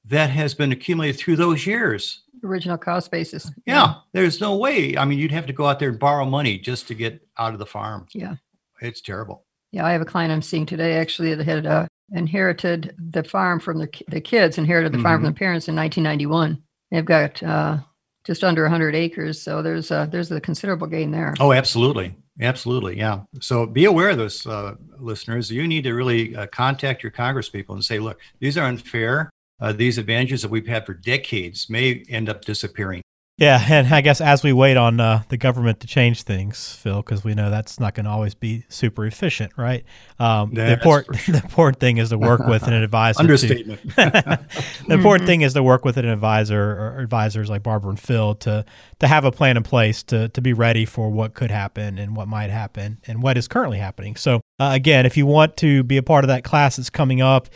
that 0.05 0.29
has 0.29 0.53
been 0.53 0.70
accumulated 0.70 1.18
through 1.18 1.37
those 1.37 1.66
years. 1.66 2.25
Original 2.44 2.77
cost 2.77 3.11
basis. 3.11 3.51
Yeah, 3.64 3.94
there's 4.12 4.38
no 4.38 4.59
way. 4.59 4.99
I 4.99 5.07
mean, 5.07 5.18
you'd 5.18 5.33
have 5.33 5.46
to 5.46 5.55
go 5.55 5.64
out 5.64 5.79
there 5.79 5.88
and 5.88 5.99
borrow 5.99 6.27
money 6.27 6.59
just 6.59 6.87
to 6.88 6.94
get 6.94 7.27
out 7.38 7.55
of 7.55 7.59
the 7.59 7.64
farm. 7.64 8.05
Yeah. 8.12 8.35
It's 8.83 9.01
terrible. 9.01 9.46
Yeah, 9.73 9.87
I 9.87 9.92
have 9.92 10.03
a 10.03 10.05
client 10.05 10.31
I'm 10.31 10.42
seeing 10.42 10.66
today 10.66 10.99
actually 10.99 11.35
that 11.35 11.46
had 11.46 11.64
uh, 11.64 11.87
inherited 12.12 12.94
the 12.99 13.25
farm 13.25 13.61
from 13.61 13.79
the, 13.79 13.88
the 14.09 14.20
kids, 14.20 14.59
inherited 14.59 14.92
the 14.92 14.99
farm 14.99 15.20
from 15.23 15.33
the 15.33 15.38
parents 15.38 15.68
in 15.68 15.77
1991. 15.77 16.62
They've 16.90 17.05
got 17.05 17.42
uh, 17.42 17.79
just 18.25 18.44
under 18.44 18.62
100 18.62 18.94
acres, 18.94 19.40
so 19.40 19.62
there's 19.62 19.90
a, 19.90 20.09
there's 20.11 20.31
a 20.31 20.40
considerable 20.40 20.87
gain 20.87 21.11
there. 21.11 21.35
Oh, 21.40 21.53
absolutely. 21.53 22.14
Absolutely, 22.40 22.96
yeah. 22.96 23.20
So 23.40 23.66
be 23.66 23.85
aware 23.85 24.11
of 24.11 24.18
this, 24.18 24.46
uh, 24.46 24.77
listeners. 24.99 25.51
You 25.51 25.66
need 25.66 25.85
to 25.85 25.92
really 25.92 26.35
uh, 26.35 26.46
contact 26.46 27.03
your 27.03 27.12
congresspeople 27.12 27.75
and 27.75 27.85
say, 27.85 27.99
look, 27.99 28.18
these 28.38 28.57
are 28.57 28.66
unfair. 28.66 29.31
Uh, 29.61 29.73
these 29.73 29.99
advantages 29.99 30.40
that 30.42 30.51
we've 30.51 30.66
had 30.66 30.87
for 30.87 30.94
decades 30.94 31.68
may 31.68 32.03
end 32.09 32.31
up 32.31 32.44
disappearing. 32.44 33.03
Yeah, 33.40 33.64
and 33.70 33.88
I 33.92 34.03
guess 34.03 34.20
as 34.20 34.42
we 34.42 34.53
wait 34.53 34.76
on 34.76 35.00
uh, 35.00 35.22
the 35.31 35.38
government 35.38 35.81
to 35.81 35.87
change 35.87 36.24
things, 36.24 36.74
Phil, 36.74 36.96
because 36.96 37.24
we 37.24 37.33
know 37.33 37.48
that's 37.48 37.81
not 37.81 37.94
going 37.94 38.05
to 38.05 38.11
always 38.11 38.35
be 38.35 38.66
super 38.68 39.07
efficient, 39.07 39.55
right? 39.57 39.83
Um, 40.18 40.53
the, 40.53 40.74
important, 40.74 41.18
sure. 41.20 41.33
the 41.33 41.42
important 41.42 41.81
thing 41.81 41.96
is 41.96 42.11
to 42.11 42.18
work 42.18 42.46
with 42.46 42.64
an 42.64 42.74
advisor. 42.83 43.18
Understatement. 43.18 43.81
To, 43.94 44.46
the 44.87 44.92
important 44.92 45.26
thing 45.26 45.40
is 45.40 45.55
to 45.55 45.62
work 45.62 45.87
with 45.87 45.96
an 45.96 46.05
advisor 46.05 46.61
or 46.61 46.98
advisors 46.98 47.48
like 47.48 47.62
Barbara 47.62 47.88
and 47.88 47.98
Phil 47.98 48.35
to 48.35 48.66
to 48.98 49.09
have 49.09 49.24
a 49.24 49.33
plan 49.33 49.57
in 49.57 49.62
place 49.62 50.03
to 50.03 50.29
to 50.29 50.42
be 50.42 50.53
ready 50.53 50.85
for 50.85 51.09
what 51.09 51.33
could 51.33 51.50
happen 51.50 51.96
and 51.96 52.14
what 52.14 52.29
might 52.29 52.50
happen 52.50 53.00
and 53.07 53.22
what 53.22 53.38
is 53.38 53.48
currently 53.48 53.79
happening. 53.79 54.16
So 54.16 54.42
uh, 54.59 54.72
again, 54.74 55.07
if 55.07 55.16
you 55.16 55.24
want 55.24 55.57
to 55.59 55.83
be 55.83 55.96
a 55.96 56.03
part 56.03 56.24
of 56.24 56.29
that 56.29 56.44
class 56.44 56.76
that's 56.76 56.90
coming 56.90 57.22
up 57.22 57.48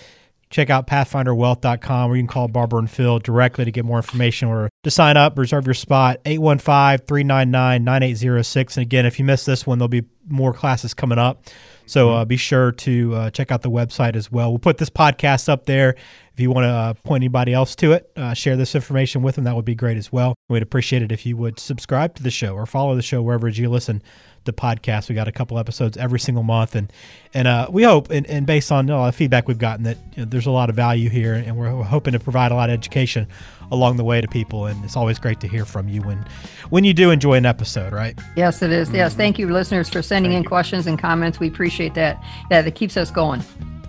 check 0.54 0.70
out 0.70 0.86
pathfinderwealth.com 0.86 2.10
or 2.12 2.14
you 2.14 2.22
can 2.22 2.28
call 2.28 2.46
Barbara 2.46 2.78
and 2.78 2.88
Phil 2.88 3.18
directly 3.18 3.64
to 3.64 3.72
get 3.72 3.84
more 3.84 3.98
information 3.98 4.46
or 4.46 4.70
to 4.84 4.90
sign 4.90 5.16
up, 5.16 5.36
reserve 5.36 5.66
your 5.66 5.74
spot, 5.74 6.20
815 6.24 7.04
399 7.08 7.82
9806. 7.82 8.76
And 8.76 8.82
again, 8.82 9.04
if 9.04 9.18
you 9.18 9.24
missed 9.24 9.46
this 9.46 9.66
one, 9.66 9.78
there'll 9.78 9.88
be 9.88 10.04
more 10.28 10.52
classes 10.52 10.94
coming 10.94 11.18
up. 11.18 11.42
So 11.86 12.10
uh, 12.10 12.24
be 12.24 12.36
sure 12.36 12.70
to 12.70 13.14
uh, 13.14 13.30
check 13.30 13.50
out 13.50 13.62
the 13.62 13.70
website 13.70 14.14
as 14.14 14.30
well. 14.30 14.50
We'll 14.50 14.60
put 14.60 14.78
this 14.78 14.90
podcast 14.90 15.48
up 15.48 15.66
there. 15.66 15.96
If 16.32 16.40
you 16.40 16.52
want 16.52 16.64
to 16.64 16.70
uh, 16.70 16.94
point 16.94 17.22
anybody 17.22 17.52
else 17.52 17.74
to 17.76 17.92
it, 17.92 18.10
uh, 18.16 18.32
share 18.32 18.56
this 18.56 18.76
information 18.76 19.22
with 19.22 19.34
them. 19.34 19.44
That 19.44 19.56
would 19.56 19.64
be 19.64 19.74
great 19.74 19.96
as 19.96 20.12
well. 20.12 20.34
We'd 20.48 20.62
appreciate 20.62 21.02
it 21.02 21.10
if 21.10 21.26
you 21.26 21.36
would 21.36 21.58
subscribe 21.58 22.14
to 22.14 22.22
the 22.22 22.30
show 22.30 22.54
or 22.54 22.64
follow 22.64 22.94
the 22.94 23.02
show 23.02 23.22
wherever 23.22 23.48
you 23.48 23.68
listen 23.68 24.02
the 24.44 24.52
podcast. 24.52 25.08
We 25.08 25.14
got 25.14 25.28
a 25.28 25.32
couple 25.32 25.58
episodes 25.58 25.96
every 25.96 26.20
single 26.20 26.42
month, 26.42 26.74
and 26.74 26.92
and 27.32 27.48
uh, 27.48 27.68
we 27.70 27.82
hope, 27.82 28.10
and, 28.10 28.26
and 28.26 28.46
based 28.46 28.70
on 28.70 28.88
all 28.90 29.06
the 29.06 29.12
feedback 29.12 29.48
we've 29.48 29.58
gotten, 29.58 29.84
that 29.84 29.98
you 30.16 30.22
know, 30.22 30.24
there's 30.24 30.46
a 30.46 30.50
lot 30.50 30.70
of 30.70 30.76
value 30.76 31.08
here, 31.08 31.34
and 31.34 31.56
we're 31.56 31.70
hoping 31.82 32.12
to 32.12 32.20
provide 32.20 32.52
a 32.52 32.54
lot 32.54 32.70
of 32.70 32.74
education 32.74 33.26
along 33.72 33.96
the 33.96 34.04
way 34.04 34.20
to 34.20 34.28
people. 34.28 34.66
And 34.66 34.84
it's 34.84 34.96
always 34.96 35.18
great 35.18 35.40
to 35.40 35.48
hear 35.48 35.64
from 35.64 35.88
you 35.88 36.02
when 36.02 36.24
when 36.70 36.84
you 36.84 36.94
do 36.94 37.10
enjoy 37.10 37.34
an 37.34 37.46
episode, 37.46 37.92
right? 37.92 38.18
Yes, 38.36 38.62
it 38.62 38.70
is. 38.70 38.90
Yes, 38.90 39.14
thank 39.14 39.38
you, 39.38 39.52
listeners, 39.52 39.88
for 39.88 40.02
sending 40.02 40.32
thank 40.32 40.38
in 40.38 40.42
you. 40.44 40.48
questions 40.48 40.86
and 40.86 40.98
comments. 40.98 41.40
We 41.40 41.48
appreciate 41.48 41.94
that. 41.94 42.22
Yeah, 42.50 42.62
that 42.62 42.74
keeps 42.74 42.96
us 42.96 43.10
going. 43.10 43.42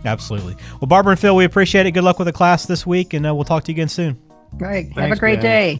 Absolutely. 0.04 0.56
Well, 0.80 0.88
Barbara 0.88 1.12
and 1.12 1.20
Phil, 1.20 1.36
we 1.36 1.46
appreciate 1.46 1.88
it. 1.88 1.92
Good 1.92 2.04
luck 2.04 2.20
with 2.20 2.28
the 2.28 2.34
class 2.34 2.68
this 2.68 2.86
week, 2.86 3.14
and 3.14 3.26
uh, 3.26 3.34
we'll 3.34 3.44
talk 3.44 3.64
to 3.64 3.72
you 3.72 3.76
again 3.76 3.90
soon. 3.90 4.22
Right. 4.54 4.86
Thanks, 4.86 5.00
Have 5.02 5.12
a 5.12 5.16
great 5.16 5.42
man. 5.42 5.44
day. 5.44 5.80